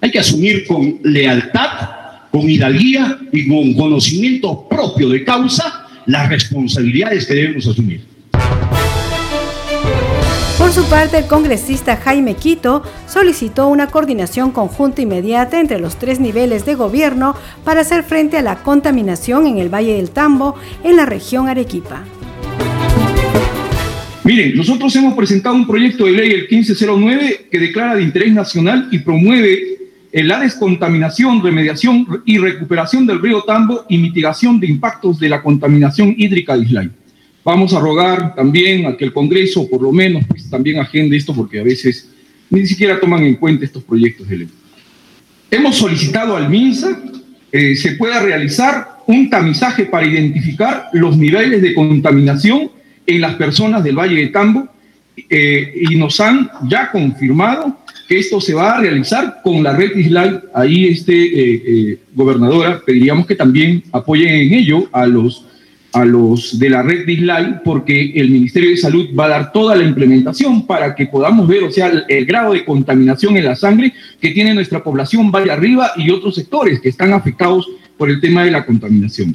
Hay 0.00 0.10
que 0.10 0.18
asumir 0.18 0.66
con 0.66 1.00
lealtad, 1.02 2.30
con 2.30 2.48
hidalguía 2.48 3.18
y 3.32 3.48
con 3.48 3.74
conocimiento 3.74 4.68
propio 4.68 5.08
de 5.08 5.24
causa 5.24 5.86
las 6.06 6.28
responsabilidades 6.28 7.26
que 7.26 7.34
debemos 7.34 7.66
asumir. 7.66 8.14
Por 10.58 10.72
su 10.72 10.84
parte, 10.86 11.18
el 11.18 11.26
congresista 11.26 11.96
Jaime 11.96 12.34
Quito 12.34 12.82
solicitó 13.08 13.68
una 13.68 13.88
coordinación 13.88 14.50
conjunta 14.50 15.02
inmediata 15.02 15.60
entre 15.60 15.80
los 15.80 15.96
tres 15.96 16.20
niveles 16.20 16.64
de 16.64 16.74
gobierno 16.74 17.34
para 17.64 17.80
hacer 17.80 18.04
frente 18.04 18.38
a 18.38 18.42
la 18.42 18.62
contaminación 18.62 19.46
en 19.46 19.58
el 19.58 19.68
Valle 19.68 19.96
del 19.96 20.10
Tambo, 20.10 20.54
en 20.82 20.96
la 20.96 21.06
región 21.06 21.48
Arequipa. 21.48 22.04
Miren, 24.24 24.56
nosotros 24.56 24.96
hemos 24.96 25.12
presentado 25.12 25.54
un 25.54 25.66
proyecto 25.66 26.06
de 26.06 26.12
ley, 26.12 26.30
el 26.30 26.48
1509, 26.50 27.48
que 27.50 27.58
declara 27.58 27.94
de 27.94 28.02
interés 28.02 28.32
nacional 28.32 28.88
y 28.90 29.00
promueve 29.00 29.76
la 30.12 30.40
descontaminación, 30.40 31.42
remediación 31.42 32.06
y 32.24 32.38
recuperación 32.38 33.06
del 33.06 33.20
río 33.20 33.42
Tambo 33.42 33.84
y 33.86 33.98
mitigación 33.98 34.58
de 34.58 34.66
impactos 34.66 35.20
de 35.20 35.28
la 35.28 35.42
contaminación 35.42 36.14
hídrica 36.16 36.56
de 36.56 36.64
Islay. 36.64 36.90
Vamos 37.44 37.74
a 37.74 37.80
rogar 37.80 38.34
también 38.34 38.86
a 38.86 38.96
que 38.96 39.04
el 39.04 39.12
Congreso, 39.12 39.68
por 39.68 39.82
lo 39.82 39.92
menos, 39.92 40.24
pues, 40.26 40.48
también 40.48 40.78
agende 40.78 41.18
esto, 41.18 41.34
porque 41.34 41.60
a 41.60 41.62
veces 41.62 42.08
ni 42.48 42.66
siquiera 42.66 42.98
toman 42.98 43.24
en 43.24 43.34
cuenta 43.34 43.66
estos 43.66 43.84
proyectos 43.84 44.26
de 44.26 44.38
ley. 44.38 44.48
Hemos 45.50 45.76
solicitado 45.76 46.34
al 46.34 46.48
MINSA 46.48 46.98
que 47.52 47.76
se 47.76 47.92
pueda 47.92 48.20
realizar 48.20 49.00
un 49.06 49.28
tamizaje 49.28 49.84
para 49.84 50.06
identificar 50.06 50.88
los 50.94 51.18
niveles 51.18 51.60
de 51.60 51.74
contaminación 51.74 52.70
en 53.06 53.20
las 53.20 53.34
personas 53.34 53.84
del 53.84 53.98
Valle 53.98 54.16
de 54.16 54.28
Tambo 54.28 54.68
eh, 55.28 55.86
y 55.90 55.96
nos 55.96 56.18
han 56.20 56.50
ya 56.68 56.90
confirmado 56.90 57.78
que 58.08 58.18
esto 58.18 58.40
se 58.40 58.54
va 58.54 58.76
a 58.76 58.80
realizar 58.80 59.40
con 59.42 59.62
la 59.62 59.74
red 59.74 59.96
Islay. 59.96 60.40
Ahí, 60.54 60.86
este, 60.86 61.14
eh, 61.14 61.62
eh, 61.66 61.98
gobernadora, 62.14 62.80
pediríamos 62.84 63.26
que 63.26 63.34
también 63.34 63.82
apoyen 63.92 64.28
en 64.28 64.52
ello 64.54 64.88
a 64.92 65.06
los 65.06 65.44
a 65.94 66.04
los 66.04 66.58
de 66.58 66.70
la 66.70 66.82
red 66.82 67.06
de 67.06 67.60
porque 67.64 68.12
el 68.16 68.28
Ministerio 68.28 68.70
de 68.70 68.76
Salud 68.76 69.08
va 69.18 69.26
a 69.26 69.28
dar 69.28 69.52
toda 69.52 69.76
la 69.76 69.84
implementación 69.84 70.66
para 70.66 70.92
que 70.92 71.06
podamos 71.06 71.46
ver, 71.46 71.62
o 71.62 71.70
sea, 71.70 72.04
el, 72.08 72.26
grado 72.26 72.52
de 72.52 72.64
contaminación 72.64 73.36
en 73.36 73.44
la 73.44 73.54
sangre 73.54 73.94
que 74.20 74.32
tiene 74.32 74.54
nuestra 74.54 74.82
población 74.82 75.30
vaya 75.30 75.52
arriba 75.52 75.92
y 75.96 76.10
otros 76.10 76.34
sectores 76.34 76.80
que 76.80 76.88
están 76.88 77.12
afectados 77.12 77.70
por 77.96 78.10
el 78.10 78.20
tema 78.20 78.44
de 78.44 78.50
la 78.50 78.66
contaminación. 78.66 79.34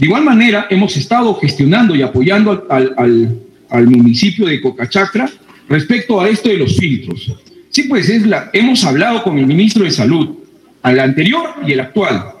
De 0.00 0.06
igual 0.06 0.24
manera, 0.24 0.66
hemos 0.70 0.96
estado 0.96 1.34
gestionando 1.34 1.94
y 1.94 2.00
apoyando 2.00 2.66
al, 2.70 2.94
al, 2.96 3.38
al 3.68 3.86
municipio 3.86 4.46
de 4.46 4.58
Cocachacra 4.58 5.30
respecto 5.68 6.18
a 6.18 6.26
esto 6.26 6.48
de 6.48 6.56
los 6.56 6.74
filtros. 6.78 7.30
Sí, 7.68 7.82
pues 7.82 8.08
es 8.08 8.26
la, 8.26 8.48
hemos 8.54 8.82
hablado 8.84 9.22
con 9.22 9.38
el 9.38 9.46
ministro 9.46 9.84
de 9.84 9.90
Salud, 9.90 10.38
al 10.80 10.98
anterior 11.00 11.50
y 11.66 11.72
el 11.72 11.80
actual, 11.80 12.32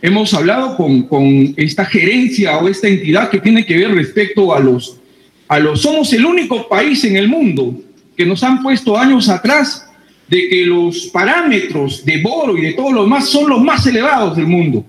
hemos 0.00 0.32
hablado 0.32 0.76
con, 0.76 1.08
con, 1.08 1.54
esta 1.56 1.84
gerencia 1.84 2.56
o 2.58 2.68
esta 2.68 2.86
entidad 2.86 3.30
que 3.30 3.40
tiene 3.40 3.66
que 3.66 3.76
ver 3.76 3.96
respecto 3.96 4.54
a 4.54 4.60
los, 4.60 4.98
a 5.48 5.58
los... 5.58 5.82
Somos 5.82 6.12
el 6.12 6.24
único 6.24 6.68
país 6.68 7.02
en 7.02 7.16
el 7.16 7.26
mundo 7.26 7.80
que 8.16 8.24
nos 8.24 8.44
han 8.44 8.62
puesto 8.62 8.96
años 8.96 9.28
atrás 9.28 9.84
de 10.28 10.48
que 10.48 10.64
los 10.64 11.06
parámetros 11.06 12.04
de 12.04 12.22
boro 12.22 12.56
y 12.56 12.60
de 12.60 12.74
todo 12.74 12.92
lo 12.92 13.02
demás 13.02 13.28
son 13.28 13.50
los 13.50 13.60
más 13.60 13.84
elevados 13.88 14.36
del 14.36 14.46
mundo. 14.46 14.84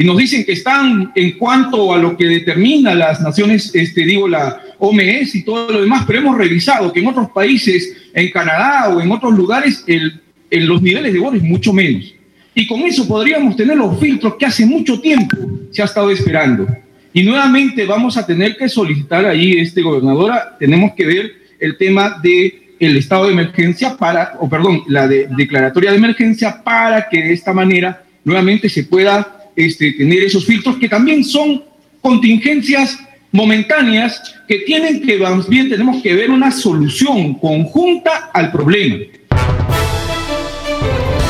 Y 0.00 0.04
nos 0.04 0.16
dicen 0.16 0.44
que 0.44 0.52
están 0.52 1.10
en 1.16 1.32
cuanto 1.32 1.92
a 1.92 1.98
lo 1.98 2.16
que 2.16 2.24
determina 2.26 2.94
las 2.94 3.20
naciones, 3.20 3.74
este, 3.74 4.04
digo, 4.04 4.28
la 4.28 4.62
OMS 4.78 5.34
y 5.34 5.42
todo 5.42 5.72
lo 5.72 5.80
demás, 5.82 6.04
pero 6.06 6.20
hemos 6.20 6.38
revisado 6.38 6.92
que 6.92 7.00
en 7.00 7.08
otros 7.08 7.30
países, 7.30 7.96
en 8.14 8.30
Canadá 8.30 8.94
o 8.94 9.00
en 9.00 9.10
otros 9.10 9.34
lugares, 9.34 9.82
el, 9.88 10.20
en 10.50 10.68
los 10.68 10.80
niveles 10.80 11.12
de 11.12 11.18
es 11.18 11.42
mucho 11.42 11.72
menos. 11.72 12.14
Y 12.54 12.68
con 12.68 12.82
eso 12.82 13.08
podríamos 13.08 13.56
tener 13.56 13.76
los 13.76 13.98
filtros 13.98 14.36
que 14.36 14.46
hace 14.46 14.64
mucho 14.64 15.00
tiempo 15.00 15.36
se 15.72 15.82
ha 15.82 15.86
estado 15.86 16.12
esperando. 16.12 16.68
Y 17.12 17.24
nuevamente 17.24 17.84
vamos 17.84 18.16
a 18.16 18.24
tener 18.24 18.56
que 18.56 18.68
solicitar 18.68 19.26
ahí, 19.26 19.58
este 19.58 19.82
gobernadora, 19.82 20.56
tenemos 20.60 20.92
que 20.92 21.06
ver 21.06 21.32
el 21.58 21.76
tema 21.76 22.20
de 22.22 22.76
el 22.78 22.96
estado 22.96 23.26
de 23.26 23.32
emergencia 23.32 23.96
para, 23.96 24.34
o 24.38 24.48
perdón, 24.48 24.84
la 24.86 25.08
declaratoria 25.08 25.90
de 25.90 25.96
emergencia 25.96 26.62
para 26.62 27.08
que 27.08 27.20
de 27.20 27.32
esta 27.32 27.52
manera 27.52 28.04
nuevamente 28.24 28.68
se 28.68 28.84
pueda 28.84 29.37
este, 29.58 29.92
tener 29.92 30.22
esos 30.22 30.46
filtros 30.46 30.76
que 30.76 30.88
también 30.88 31.24
son 31.24 31.64
contingencias 32.00 32.96
momentáneas 33.32 34.22
que 34.46 34.60
tienen 34.60 35.02
que, 35.02 35.18
tenemos 35.48 36.00
que 36.02 36.14
ver 36.14 36.30
una 36.30 36.52
solución 36.52 37.34
conjunta 37.34 38.30
al 38.32 38.52
problema. 38.52 38.96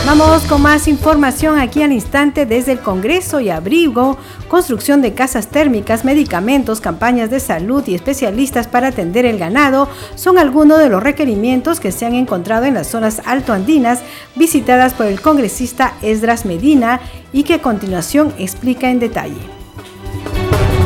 Vamos 0.08 0.44
con 0.44 0.62
más 0.62 0.88
información 0.88 1.58
aquí 1.58 1.82
al 1.82 1.92
instante 1.92 2.46
desde 2.46 2.72
el 2.72 2.80
Congreso 2.80 3.40
y 3.40 3.50
abrigo, 3.50 4.16
construcción 4.48 5.02
de 5.02 5.12
casas 5.12 5.48
térmicas, 5.48 6.06
medicamentos, 6.06 6.80
campañas 6.80 7.28
de 7.28 7.40
salud 7.40 7.86
y 7.86 7.94
especialistas 7.94 8.68
para 8.68 8.88
atender 8.88 9.26
el 9.26 9.38
ganado 9.38 9.86
son 10.14 10.38
algunos 10.38 10.78
de 10.78 10.88
los 10.88 11.02
requerimientos 11.02 11.78
que 11.78 11.92
se 11.92 12.06
han 12.06 12.14
encontrado 12.14 12.64
en 12.64 12.72
las 12.72 12.86
zonas 12.86 13.20
altoandinas 13.26 14.02
visitadas 14.34 14.94
por 14.94 15.04
el 15.04 15.20
congresista 15.20 15.92
Esdras 16.00 16.46
Medina 16.46 17.02
y 17.34 17.42
que 17.42 17.52
a 17.52 17.60
continuación 17.60 18.32
explica 18.38 18.88
en 18.88 19.00
detalle. 19.00 19.42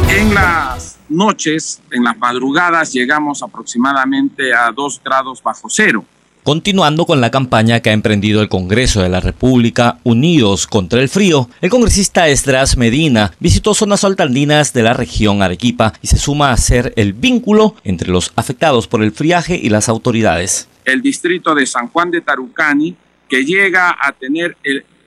En 0.08 0.34
las 0.34 0.98
noches, 1.08 1.80
en 1.92 2.02
las 2.02 2.18
madrugadas, 2.18 2.92
llegamos 2.92 3.40
aproximadamente 3.40 4.52
a 4.52 4.72
2 4.72 5.00
grados 5.04 5.40
bajo 5.40 5.68
cero 5.70 6.04
Continuando 6.44 7.06
con 7.06 7.20
la 7.20 7.30
campaña 7.30 7.78
que 7.78 7.90
ha 7.90 7.92
emprendido 7.92 8.42
el 8.42 8.48
Congreso 8.48 9.00
de 9.00 9.08
la 9.08 9.20
República 9.20 9.98
Unidos 10.02 10.66
contra 10.66 11.00
el 11.00 11.08
Frío, 11.08 11.48
el 11.60 11.70
congresista 11.70 12.26
Estras 12.26 12.76
Medina 12.76 13.30
visitó 13.38 13.74
zonas 13.74 14.02
altandinas 14.02 14.72
de 14.72 14.82
la 14.82 14.92
región 14.92 15.40
Arequipa 15.40 15.92
y 16.02 16.08
se 16.08 16.18
suma 16.18 16.50
a 16.50 16.56
ser 16.56 16.94
el 16.96 17.12
vínculo 17.12 17.76
entre 17.84 18.10
los 18.10 18.32
afectados 18.34 18.88
por 18.88 19.04
el 19.04 19.12
friaje 19.12 19.54
y 19.54 19.68
las 19.68 19.88
autoridades. 19.88 20.68
El 20.84 21.00
distrito 21.00 21.54
de 21.54 21.64
San 21.64 21.86
Juan 21.86 22.10
de 22.10 22.22
Tarucani, 22.22 22.96
que 23.28 23.44
llega 23.44 23.96
a 24.00 24.10
tener 24.10 24.56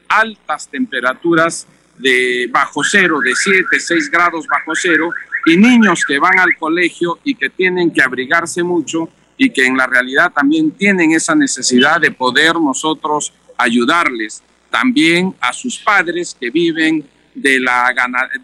altas 0.07 0.69
temperaturas 0.69 1.67
de 1.97 2.47
bajo 2.49 2.81
cero, 2.81 3.19
de 3.19 3.35
7, 3.35 3.77
6 3.77 4.09
grados 4.09 4.47
bajo 4.47 4.71
cero, 4.73 5.09
y 5.45 5.57
niños 5.57 6.05
que 6.07 6.17
van 6.17 6.39
al 6.39 6.55
colegio 6.57 7.19
y 7.25 7.35
que 7.35 7.49
tienen 7.49 7.91
que 7.91 8.01
abrigarse 8.01 8.63
mucho 8.63 9.09
y 9.37 9.49
que 9.49 9.65
en 9.65 9.77
la 9.77 9.87
realidad 9.87 10.31
también 10.33 10.71
tienen 10.71 11.11
esa 11.11 11.35
necesidad 11.35 11.99
de 11.99 12.11
poder 12.11 12.55
nosotros 12.55 13.33
ayudarles. 13.57 14.41
También 14.69 15.33
a 15.39 15.53
sus 15.53 15.77
padres 15.77 16.35
que 16.39 16.49
viven 16.49 17.05
de, 17.33 17.59
la, 17.59 17.93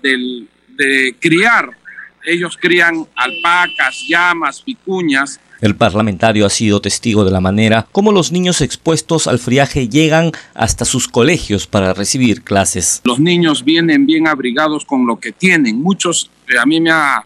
del, 0.01 0.47
de 0.69 1.15
criar. 1.19 1.77
Ellos 2.23 2.57
crían 2.59 3.07
alpacas, 3.15 4.03
llamas, 4.07 4.61
picuñas. 4.61 5.39
El 5.59 5.75
parlamentario 5.75 6.45
ha 6.45 6.49
sido 6.49 6.81
testigo 6.81 7.23
de 7.23 7.31
la 7.31 7.39
manera 7.39 7.87
como 7.91 8.11
los 8.11 8.31
niños 8.31 8.61
expuestos 8.61 9.27
al 9.27 9.37
friaje 9.37 9.87
llegan 9.87 10.31
hasta 10.55 10.85
sus 10.85 11.07
colegios 11.07 11.67
para 11.67 11.93
recibir 11.93 12.43
clases. 12.43 13.01
Los 13.03 13.19
niños 13.19 13.63
vienen 13.63 14.05
bien 14.05 14.27
abrigados 14.27 14.85
con 14.85 15.05
lo 15.05 15.19
que 15.19 15.31
tienen. 15.31 15.81
Muchos, 15.81 16.31
eh, 16.47 16.57
a 16.59 16.65
mí 16.65 16.81
me 16.81 16.91
ha 16.91 17.25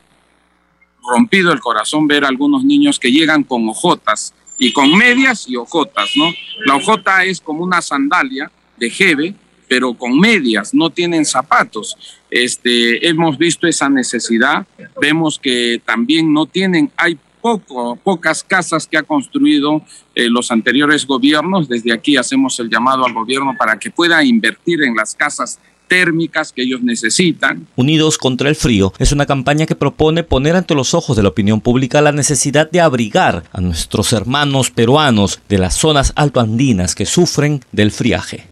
rompido 1.10 1.52
el 1.52 1.60
corazón 1.60 2.08
ver 2.08 2.26
a 2.26 2.28
algunos 2.28 2.64
niños 2.64 3.00
que 3.00 3.12
llegan 3.12 3.44
con 3.44 3.68
ojotas 3.70 4.34
y 4.58 4.72
con 4.72 4.96
medias 4.96 5.48
y 5.48 5.56
ojotas, 5.56 6.12
¿no? 6.16 6.32
La 6.66 6.76
ojota 6.76 7.24
es 7.24 7.42
como 7.42 7.64
una 7.64 7.82
sandalia 7.82 8.52
de 8.78 8.90
jeve, 8.90 9.36
pero 9.68 9.94
con 9.94 10.20
medias, 10.20 10.74
no 10.74 10.90
tienen 10.90 11.26
zapatos. 11.26 11.98
Este, 12.30 13.08
hemos 13.08 13.38
visto 13.38 13.68
esa 13.68 13.90
necesidad, 13.90 14.66
vemos 15.02 15.40
que 15.40 15.82
también 15.84 16.32
no 16.32 16.46
tienen, 16.46 16.92
hay 16.96 17.18
poco, 17.42 17.96
pocas 17.98 18.44
casas 18.44 18.88
que 18.88 18.98
ha 18.98 19.04
construido 19.04 19.84
eh, 20.16 20.30
los 20.30 20.52
anteriores 20.52 21.06
gobiernos. 21.06 21.68
Desde 21.68 21.94
aquí 21.94 22.18
hacemos 22.18 22.60
el 22.60 22.70
llamado 22.70 23.06
al 23.06 23.14
gobierno 23.14 23.56
para 23.58 23.78
que 23.78 23.92
pueda 23.92 24.24
invertir 24.24 24.82
en 24.84 24.96
las 24.96 25.14
casas 25.14 25.60
térmicas 25.88 26.52
que 26.52 26.64
ellos 26.64 26.82
necesitan. 26.82 27.68
Unidos 27.76 28.18
contra 28.18 28.50
el 28.50 28.56
frío 28.56 28.94
es 29.00 29.12
una 29.12 29.26
campaña 29.26 29.66
que 29.66 29.76
propone 29.76 30.24
poner 30.24 30.56
ante 30.56 30.76
los 30.76 30.94
ojos 30.94 31.16
de 31.16 31.24
la 31.24 31.30
opinión 31.30 31.62
pública 31.62 32.02
la 32.02 32.12
necesidad 32.12 32.70
de 32.70 32.82
abrigar 32.82 33.44
a 33.52 33.62
nuestros 33.62 34.14
hermanos 34.14 34.72
peruanos 34.72 35.40
de 35.50 35.58
las 35.58 35.76
zonas 35.76 36.14
altoandinas 36.16 36.96
que 36.96 37.06
sufren 37.06 37.62
del 37.72 37.92
friaje. 37.92 38.48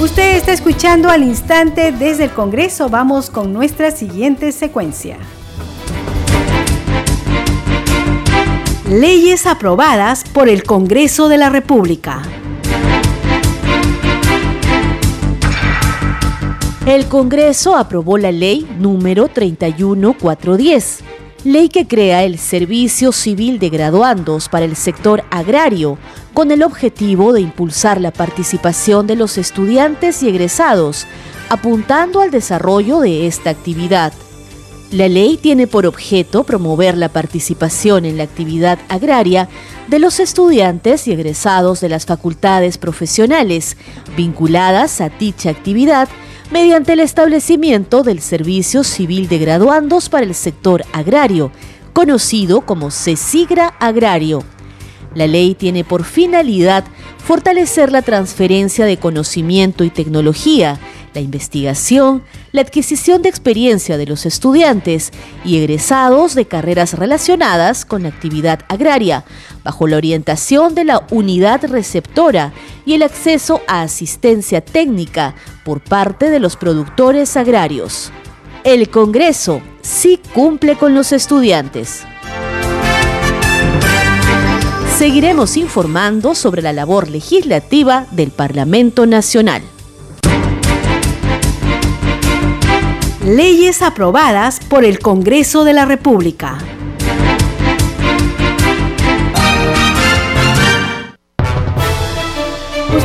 Usted 0.00 0.36
está 0.36 0.52
escuchando 0.52 1.10
al 1.10 1.24
instante 1.24 1.90
desde 1.90 2.24
el 2.24 2.30
Congreso. 2.30 2.88
Vamos 2.88 3.30
con 3.30 3.52
nuestra 3.52 3.90
siguiente 3.90 4.52
secuencia. 4.52 5.18
Leyes 8.88 9.46
aprobadas 9.46 10.24
por 10.24 10.48
el 10.48 10.62
Congreso 10.62 11.28
de 11.28 11.36
la 11.36 11.50
República. 11.50 12.22
El 16.88 17.06
Congreso 17.06 17.76
aprobó 17.76 18.16
la 18.16 18.32
ley 18.32 18.66
número 18.78 19.28
31410, 19.28 21.00
ley 21.44 21.68
que 21.68 21.86
crea 21.86 22.24
el 22.24 22.38
Servicio 22.38 23.12
Civil 23.12 23.58
de 23.58 23.68
Graduandos 23.68 24.48
para 24.48 24.64
el 24.64 24.74
sector 24.74 25.22
agrario, 25.30 25.98
con 26.32 26.50
el 26.50 26.62
objetivo 26.62 27.34
de 27.34 27.42
impulsar 27.42 28.00
la 28.00 28.10
participación 28.10 29.06
de 29.06 29.16
los 29.16 29.36
estudiantes 29.36 30.22
y 30.22 30.30
egresados, 30.30 31.06
apuntando 31.50 32.22
al 32.22 32.30
desarrollo 32.30 33.00
de 33.00 33.26
esta 33.26 33.50
actividad. 33.50 34.14
La 34.90 35.08
ley 35.08 35.36
tiene 35.36 35.66
por 35.66 35.84
objeto 35.84 36.44
promover 36.44 36.96
la 36.96 37.10
participación 37.10 38.06
en 38.06 38.16
la 38.16 38.22
actividad 38.22 38.78
agraria 38.88 39.50
de 39.88 39.98
los 39.98 40.20
estudiantes 40.20 41.06
y 41.06 41.12
egresados 41.12 41.82
de 41.82 41.90
las 41.90 42.06
facultades 42.06 42.78
profesionales 42.78 43.76
vinculadas 44.16 45.02
a 45.02 45.10
dicha 45.10 45.50
actividad 45.50 46.08
mediante 46.50 46.94
el 46.94 47.00
establecimiento 47.00 48.02
del 48.02 48.20
Servicio 48.20 48.82
Civil 48.82 49.28
de 49.28 49.38
Graduandos 49.38 50.08
para 50.08 50.24
el 50.24 50.34
Sector 50.34 50.84
Agrario, 50.92 51.52
conocido 51.92 52.62
como 52.62 52.90
CESIGRA 52.90 53.74
Agrario. 53.78 54.42
La 55.14 55.26
ley 55.26 55.54
tiene 55.54 55.84
por 55.84 56.04
finalidad 56.04 56.84
fortalecer 57.18 57.92
la 57.92 58.02
transferencia 58.02 58.86
de 58.86 58.98
conocimiento 58.98 59.84
y 59.84 59.90
tecnología, 59.90 60.78
la 61.14 61.20
investigación, 61.20 62.22
la 62.52 62.60
adquisición 62.60 63.22
de 63.22 63.28
experiencia 63.28 63.98
de 63.98 64.06
los 64.06 64.24
estudiantes 64.24 65.10
y 65.44 65.58
egresados 65.58 66.34
de 66.34 66.46
carreras 66.46 66.94
relacionadas 66.94 67.84
con 67.84 68.02
la 68.04 68.08
actividad 68.10 68.60
agraria, 68.68 69.24
bajo 69.68 69.86
la 69.86 69.98
orientación 69.98 70.74
de 70.74 70.84
la 70.84 71.06
unidad 71.10 71.62
receptora 71.66 72.54
y 72.86 72.94
el 72.94 73.02
acceso 73.02 73.60
a 73.66 73.82
asistencia 73.82 74.62
técnica 74.62 75.34
por 75.62 75.82
parte 75.82 76.30
de 76.30 76.40
los 76.40 76.56
productores 76.56 77.36
agrarios. 77.36 78.10
El 78.64 78.88
Congreso 78.88 79.60
sí 79.82 80.22
cumple 80.32 80.76
con 80.76 80.94
los 80.94 81.12
estudiantes. 81.12 82.04
Seguiremos 84.96 85.58
informando 85.58 86.34
sobre 86.34 86.62
la 86.62 86.72
labor 86.72 87.10
legislativa 87.10 88.06
del 88.12 88.30
Parlamento 88.30 89.04
Nacional. 89.04 89.60
Leyes 93.22 93.82
aprobadas 93.82 94.60
por 94.60 94.86
el 94.86 94.98
Congreso 94.98 95.64
de 95.64 95.74
la 95.74 95.84
República. 95.84 96.56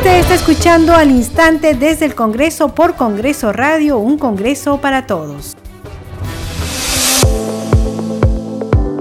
Usted 0.04 0.20
está 0.20 0.34
escuchando 0.34 0.94
al 0.94 1.12
instante 1.12 1.76
desde 1.76 2.04
el 2.04 2.13
Congreso 2.13 2.76
por 2.76 2.96
Congreso 2.98 3.54
Radio, 3.54 4.00
un 4.00 4.18
Congreso 4.18 4.82
para 4.82 5.08
todos. 5.08 5.56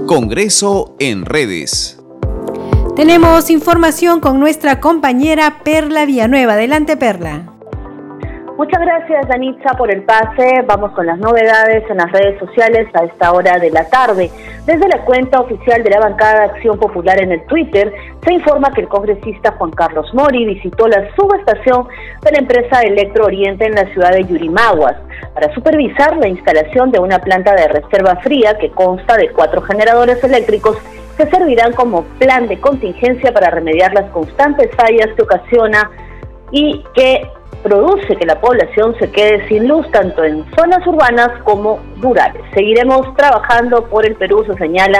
Congreso 0.07 0.95
en 0.99 1.25
redes. 1.25 1.99
Tenemos 2.95 3.49
información 3.49 4.21
con 4.21 4.39
nuestra 4.39 4.79
compañera 4.79 5.59
Perla 5.65 6.05
Villanueva. 6.05 6.53
Adelante, 6.53 6.95
Perla. 6.95 7.52
Muchas 8.55 8.81
gracias, 8.81 9.27
Danitza, 9.27 9.73
por 9.75 9.89
el 9.89 10.03
pase. 10.03 10.63
Vamos 10.67 10.91
con 10.91 11.07
las 11.07 11.17
novedades 11.17 11.89
en 11.89 11.97
las 11.97 12.11
redes 12.11 12.37
sociales 12.37 12.87
a 12.93 13.03
esta 13.03 13.33
hora 13.33 13.57
de 13.57 13.71
la 13.71 13.89
tarde. 13.89 14.29
Desde 14.67 14.87
la 14.87 15.03
cuenta 15.05 15.39
oficial 15.39 15.83
de 15.83 15.89
la 15.89 15.99
bancada 15.99 16.43
Acción 16.43 16.77
Popular 16.77 17.19
en 17.19 17.31
el 17.31 17.43
Twitter, 17.47 17.91
se 18.23 18.31
informa 18.31 18.71
que 18.71 18.81
el 18.81 18.87
congresista 18.87 19.53
Juan 19.53 19.71
Carlos 19.71 20.13
Mori 20.13 20.45
visitó 20.45 20.87
la 20.87 21.03
subestación 21.15 21.87
de 22.21 22.31
la 22.31 22.37
empresa 22.37 22.81
Electro 22.81 23.25
Oriente 23.25 23.65
en 23.65 23.73
la 23.73 23.91
ciudad 23.91 24.11
de 24.11 24.23
Yurimaguas 24.23 24.97
para 25.33 25.51
supervisar 25.55 26.15
la 26.17 26.27
instalación 26.27 26.91
de 26.91 26.99
una 26.99 27.17
planta 27.17 27.55
de 27.55 27.67
reserva 27.67 28.17
fría 28.17 28.55
que 28.59 28.69
consta 28.69 29.17
de 29.17 29.31
cuatro 29.31 29.63
generadores 29.63 30.23
eléctricos 30.23 30.77
que 31.17 31.25
servirán 31.25 31.73
como 31.73 32.03
plan 32.19 32.47
de 32.47 32.59
contingencia 32.59 33.33
para 33.33 33.49
remediar 33.49 33.93
las 33.95 34.11
constantes 34.11 34.69
fallas 34.75 35.09
que 35.15 35.23
ocasiona 35.23 35.89
y 36.51 36.83
que 36.93 37.27
produce 37.63 38.15
que 38.15 38.25
la 38.25 38.39
población 38.39 38.95
se 38.99 39.09
quede 39.09 39.47
sin 39.47 39.67
luz 39.67 39.89
tanto 39.91 40.23
en 40.23 40.45
zonas 40.55 40.85
urbanas 40.85 41.29
como 41.43 41.79
Seguiremos 42.53 43.15
trabajando 43.15 43.85
por 43.85 44.05
el 44.05 44.15
Perú, 44.15 44.43
se 44.45 44.53
señala 44.57 44.99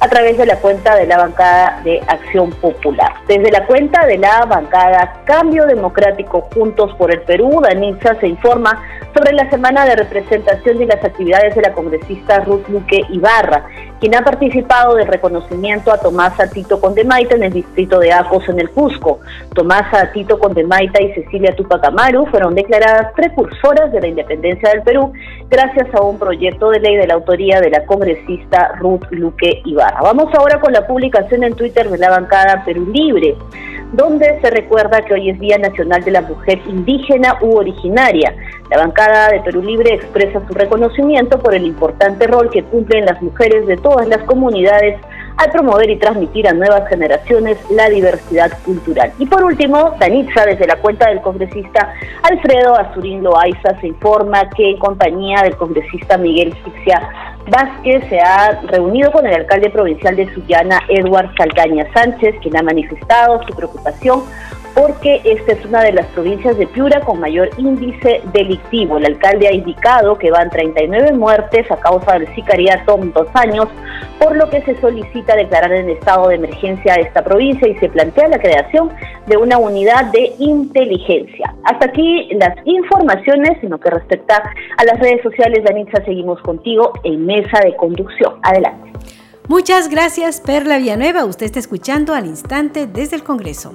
a 0.00 0.08
través 0.08 0.36
de 0.36 0.44
la 0.44 0.56
cuenta 0.56 0.94
de 0.96 1.06
la 1.06 1.16
bancada 1.16 1.80
de 1.82 1.98
Acción 2.06 2.50
Popular. 2.50 3.14
Desde 3.26 3.50
la 3.50 3.64
cuenta 3.66 4.04
de 4.06 4.18
la 4.18 4.44
bancada 4.44 5.22
Cambio 5.24 5.64
Democrático 5.64 6.42
Juntos 6.54 6.94
por 6.98 7.10
el 7.10 7.22
Perú, 7.22 7.62
Danitza 7.62 8.16
se 8.20 8.28
informa 8.28 8.82
sobre 9.14 9.32
la 9.32 9.48
semana 9.48 9.86
de 9.86 9.96
representación 9.96 10.82
y 10.82 10.86
las 10.86 11.02
actividades 11.02 11.54
de 11.54 11.62
la 11.62 11.72
congresista 11.72 12.40
Ruth 12.40 12.68
Luque 12.68 13.00
Ibarra, 13.08 13.64
quien 13.98 14.14
ha 14.14 14.22
participado 14.22 14.96
del 14.96 15.06
reconocimiento 15.06 15.90
a 15.90 15.98
Tomás 15.98 16.34
Tito 16.52 16.80
Condemaita 16.80 17.36
en 17.36 17.44
el 17.44 17.52
distrito 17.52 17.98
de 17.98 18.12
Acos 18.12 18.46
en 18.48 18.60
el 18.60 18.70
Cusco. 18.70 19.20
Tomás 19.54 19.86
Tito 20.12 20.38
Condemaita 20.38 21.00
y 21.02 21.14
Cecilia 21.14 21.54
Tupac 21.54 21.84
Amaru 21.84 22.26
fueron 22.26 22.54
declaradas 22.54 23.12
precursoras 23.14 23.92
de 23.92 24.00
la 24.00 24.08
independencia 24.08 24.70
del 24.70 24.82
Perú 24.82 25.12
gracias 25.48 25.86
a 25.94 26.02
un 26.02 26.18
proyecto 26.18 26.41
de 26.50 26.80
ley 26.80 26.96
de 26.96 27.06
la 27.06 27.14
autoría 27.14 27.60
de 27.60 27.70
la 27.70 27.86
congresista 27.86 28.72
Ruth 28.80 29.04
Luque 29.10 29.62
Ibarra. 29.64 30.02
Vamos 30.02 30.34
ahora 30.34 30.60
con 30.60 30.72
la 30.72 30.86
publicación 30.86 31.44
en 31.44 31.54
Twitter 31.54 31.88
de 31.88 31.98
la 31.98 32.10
bancada 32.10 32.64
Perú 32.64 32.86
Libre 32.92 33.36
donde 33.92 34.40
se 34.40 34.50
recuerda 34.50 35.02
que 35.02 35.14
hoy 35.14 35.30
es 35.30 35.38
Día 35.38 35.58
Nacional 35.58 36.02
de 36.02 36.12
la 36.12 36.22
Mujer 36.22 36.58
Indígena 36.66 37.36
u 37.42 37.58
Originaria. 37.58 38.34
La 38.70 38.78
bancada 38.78 39.28
de 39.28 39.40
Perú 39.40 39.62
Libre 39.62 39.94
expresa 39.94 40.40
su 40.48 40.54
reconocimiento 40.54 41.38
por 41.38 41.54
el 41.54 41.66
importante 41.66 42.26
rol 42.26 42.50
que 42.50 42.64
cumplen 42.64 43.04
las 43.04 43.20
mujeres 43.20 43.66
de 43.66 43.76
todas 43.76 44.08
las 44.08 44.22
comunidades 44.22 44.98
al 45.36 45.50
promover 45.50 45.90
y 45.90 45.98
transmitir 45.98 46.46
a 46.48 46.52
nuevas 46.52 46.88
generaciones 46.88 47.58
la 47.70 47.88
diversidad 47.88 48.52
cultural. 48.64 49.12
Y 49.18 49.26
por 49.26 49.44
último, 49.44 49.94
Danitza, 49.98 50.44
desde 50.46 50.66
la 50.66 50.76
cuenta 50.76 51.08
del 51.08 51.20
congresista 51.20 51.94
Alfredo 52.22 52.76
Azurín 52.76 53.22
Loaiza, 53.22 53.78
se 53.80 53.88
informa 53.88 54.48
que 54.50 54.70
en 54.70 54.78
compañía 54.78 55.42
del 55.42 55.56
congresista 55.56 56.16
Miguel 56.18 56.54
Fixia 56.64 57.08
Vázquez 57.48 58.08
se 58.08 58.20
ha 58.20 58.60
reunido 58.68 59.10
con 59.10 59.26
el 59.26 59.34
alcalde 59.34 59.70
provincial 59.70 60.14
de 60.16 60.32
Sullana, 60.32 60.80
Eduard 60.88 61.34
Saldaña 61.36 61.86
Sánchez, 61.92 62.36
quien 62.40 62.56
ha 62.56 62.62
manifestado 62.62 63.42
su 63.46 63.54
preocupación 63.54 64.22
porque 64.74 65.20
esta 65.24 65.52
es 65.52 65.64
una 65.66 65.82
de 65.82 65.92
las 65.92 66.06
provincias 66.06 66.56
de 66.56 66.66
Piura 66.66 67.00
con 67.00 67.20
mayor 67.20 67.50
índice 67.58 68.22
delictivo. 68.32 68.98
El 68.98 69.06
alcalde 69.06 69.48
ha 69.48 69.52
indicado 69.52 70.16
que 70.16 70.30
van 70.30 70.50
39 70.50 71.12
muertes 71.12 71.70
a 71.70 71.76
causa 71.76 72.18
del 72.18 72.34
sicariato 72.34 72.98
en 73.00 73.12
dos 73.12 73.28
años, 73.34 73.66
por 74.18 74.36
lo 74.36 74.48
que 74.48 74.62
se 74.62 74.80
solicita 74.80 75.36
declarar 75.36 75.72
en 75.72 75.90
estado 75.90 76.28
de 76.28 76.36
emergencia 76.36 76.94
esta 76.94 77.22
provincia 77.22 77.68
y 77.68 77.76
se 77.78 77.88
plantea 77.88 78.28
la 78.28 78.38
creación 78.38 78.90
de 79.26 79.36
una 79.36 79.58
unidad 79.58 80.06
de 80.06 80.32
inteligencia. 80.38 81.54
Hasta 81.64 81.86
aquí 81.86 82.28
las 82.32 82.54
informaciones 82.64 83.62
en 83.62 83.70
lo 83.70 83.78
que 83.78 83.90
respecta 83.90 84.42
a 84.76 84.84
las 84.84 84.98
redes 85.00 85.22
sociales. 85.22 85.64
Danitza, 85.64 86.04
seguimos 86.04 86.40
contigo 86.40 86.92
en 87.04 87.26
mesa 87.26 87.60
de 87.64 87.76
conducción. 87.76 88.34
Adelante. 88.42 88.90
Muchas 89.48 89.88
gracias, 89.88 90.40
Perla 90.40 90.78
Villanueva. 90.78 91.24
Usted 91.24 91.46
está 91.46 91.58
escuchando 91.58 92.14
al 92.14 92.26
instante 92.26 92.86
desde 92.86 93.16
el 93.16 93.24
Congreso. 93.24 93.74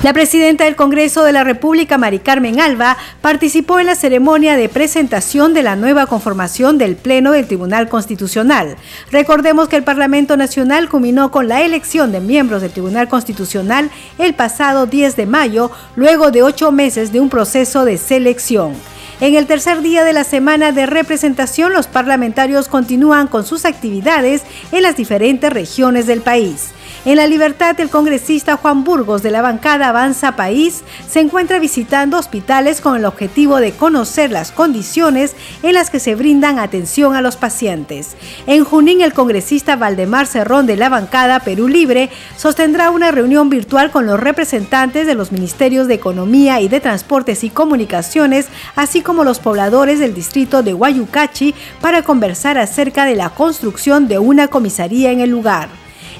La 0.00 0.12
presidenta 0.12 0.62
del 0.62 0.76
Congreso 0.76 1.24
de 1.24 1.32
la 1.32 1.42
República, 1.42 1.98
Mari 1.98 2.20
Carmen 2.20 2.60
Alba, 2.60 2.96
participó 3.20 3.80
en 3.80 3.86
la 3.86 3.96
ceremonia 3.96 4.56
de 4.56 4.68
presentación 4.68 5.54
de 5.54 5.64
la 5.64 5.74
nueva 5.74 6.06
conformación 6.06 6.78
del 6.78 6.94
Pleno 6.94 7.32
del 7.32 7.48
Tribunal 7.48 7.88
Constitucional. 7.88 8.76
Recordemos 9.10 9.68
que 9.68 9.74
el 9.74 9.82
Parlamento 9.82 10.36
Nacional 10.36 10.88
culminó 10.88 11.32
con 11.32 11.48
la 11.48 11.62
elección 11.62 12.12
de 12.12 12.20
miembros 12.20 12.62
del 12.62 12.70
Tribunal 12.70 13.08
Constitucional 13.08 13.90
el 14.18 14.34
pasado 14.34 14.86
10 14.86 15.16
de 15.16 15.26
mayo, 15.26 15.72
luego 15.96 16.30
de 16.30 16.44
ocho 16.44 16.70
meses 16.70 17.10
de 17.10 17.18
un 17.18 17.28
proceso 17.28 17.84
de 17.84 17.98
selección. 17.98 18.74
En 19.20 19.34
el 19.34 19.46
tercer 19.46 19.82
día 19.82 20.04
de 20.04 20.12
la 20.12 20.22
semana 20.22 20.70
de 20.70 20.86
representación, 20.86 21.72
los 21.72 21.88
parlamentarios 21.88 22.68
continúan 22.68 23.26
con 23.26 23.44
sus 23.44 23.64
actividades 23.64 24.42
en 24.70 24.82
las 24.82 24.96
diferentes 24.96 25.52
regiones 25.52 26.06
del 26.06 26.20
país. 26.20 26.68
En 27.08 27.16
la 27.16 27.26
libertad, 27.26 27.80
el 27.80 27.88
congresista 27.88 28.58
Juan 28.58 28.84
Burgos 28.84 29.22
de 29.22 29.30
la 29.30 29.40
bancada 29.40 29.88
Avanza 29.88 30.36
País 30.36 30.82
se 31.08 31.20
encuentra 31.20 31.58
visitando 31.58 32.18
hospitales 32.18 32.82
con 32.82 32.96
el 32.96 33.06
objetivo 33.06 33.60
de 33.60 33.72
conocer 33.72 34.30
las 34.30 34.52
condiciones 34.52 35.34
en 35.62 35.72
las 35.72 35.88
que 35.88 36.00
se 36.00 36.14
brindan 36.14 36.58
atención 36.58 37.16
a 37.16 37.22
los 37.22 37.36
pacientes. 37.36 38.14
En 38.46 38.62
Junín, 38.62 39.00
el 39.00 39.14
congresista 39.14 39.76
Valdemar 39.76 40.26
Cerrón 40.26 40.66
de 40.66 40.76
la 40.76 40.90
bancada 40.90 41.40
Perú 41.40 41.66
Libre 41.66 42.10
sostendrá 42.36 42.90
una 42.90 43.10
reunión 43.10 43.48
virtual 43.48 43.90
con 43.90 44.04
los 44.04 44.20
representantes 44.20 45.06
de 45.06 45.14
los 45.14 45.32
ministerios 45.32 45.88
de 45.88 45.94
Economía 45.94 46.60
y 46.60 46.68
de 46.68 46.80
Transportes 46.80 47.42
y 47.42 47.48
Comunicaciones, 47.48 48.48
así 48.76 49.00
como 49.00 49.24
los 49.24 49.38
pobladores 49.38 49.98
del 49.98 50.12
distrito 50.12 50.62
de 50.62 50.74
Guayucachi, 50.74 51.54
para 51.80 52.02
conversar 52.02 52.58
acerca 52.58 53.06
de 53.06 53.16
la 53.16 53.30
construcción 53.30 54.08
de 54.08 54.18
una 54.18 54.48
comisaría 54.48 55.10
en 55.10 55.20
el 55.20 55.30
lugar. 55.30 55.70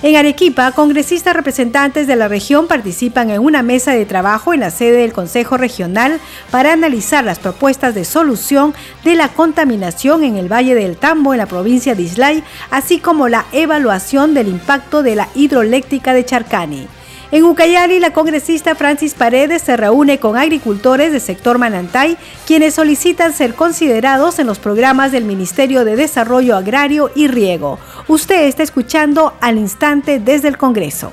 En 0.00 0.14
Arequipa, 0.14 0.70
congresistas 0.70 1.34
representantes 1.34 2.06
de 2.06 2.14
la 2.14 2.28
región 2.28 2.68
participan 2.68 3.30
en 3.30 3.40
una 3.40 3.64
mesa 3.64 3.90
de 3.90 4.06
trabajo 4.06 4.54
en 4.54 4.60
la 4.60 4.70
sede 4.70 4.98
del 4.98 5.12
Consejo 5.12 5.56
Regional 5.56 6.20
para 6.52 6.72
analizar 6.72 7.24
las 7.24 7.40
propuestas 7.40 7.96
de 7.96 8.04
solución 8.04 8.74
de 9.02 9.16
la 9.16 9.26
contaminación 9.26 10.22
en 10.22 10.36
el 10.36 10.50
Valle 10.50 10.76
del 10.76 10.96
Tambo 10.96 11.34
en 11.34 11.38
la 11.38 11.46
provincia 11.46 11.96
de 11.96 12.02
Islay, 12.02 12.44
así 12.70 13.00
como 13.00 13.26
la 13.26 13.46
evaluación 13.50 14.34
del 14.34 14.46
impacto 14.46 15.02
de 15.02 15.16
la 15.16 15.28
hidroeléctrica 15.34 16.14
de 16.14 16.24
Charcani. 16.24 16.97
En 17.30 17.44
Ucayali, 17.44 18.00
la 18.00 18.14
congresista 18.14 18.74
Francis 18.74 19.12
Paredes 19.12 19.60
se 19.60 19.76
reúne 19.76 20.18
con 20.18 20.38
agricultores 20.38 21.12
del 21.12 21.20
sector 21.20 21.58
Manantay, 21.58 22.16
quienes 22.46 22.72
solicitan 22.72 23.34
ser 23.34 23.54
considerados 23.54 24.38
en 24.38 24.46
los 24.46 24.58
programas 24.58 25.12
del 25.12 25.26
Ministerio 25.26 25.84
de 25.84 25.94
Desarrollo 25.94 26.56
Agrario 26.56 27.10
y 27.14 27.28
Riego. 27.28 27.78
Usted 28.06 28.46
está 28.46 28.62
escuchando 28.62 29.34
al 29.42 29.58
instante 29.58 30.20
desde 30.20 30.48
el 30.48 30.56
Congreso. 30.56 31.12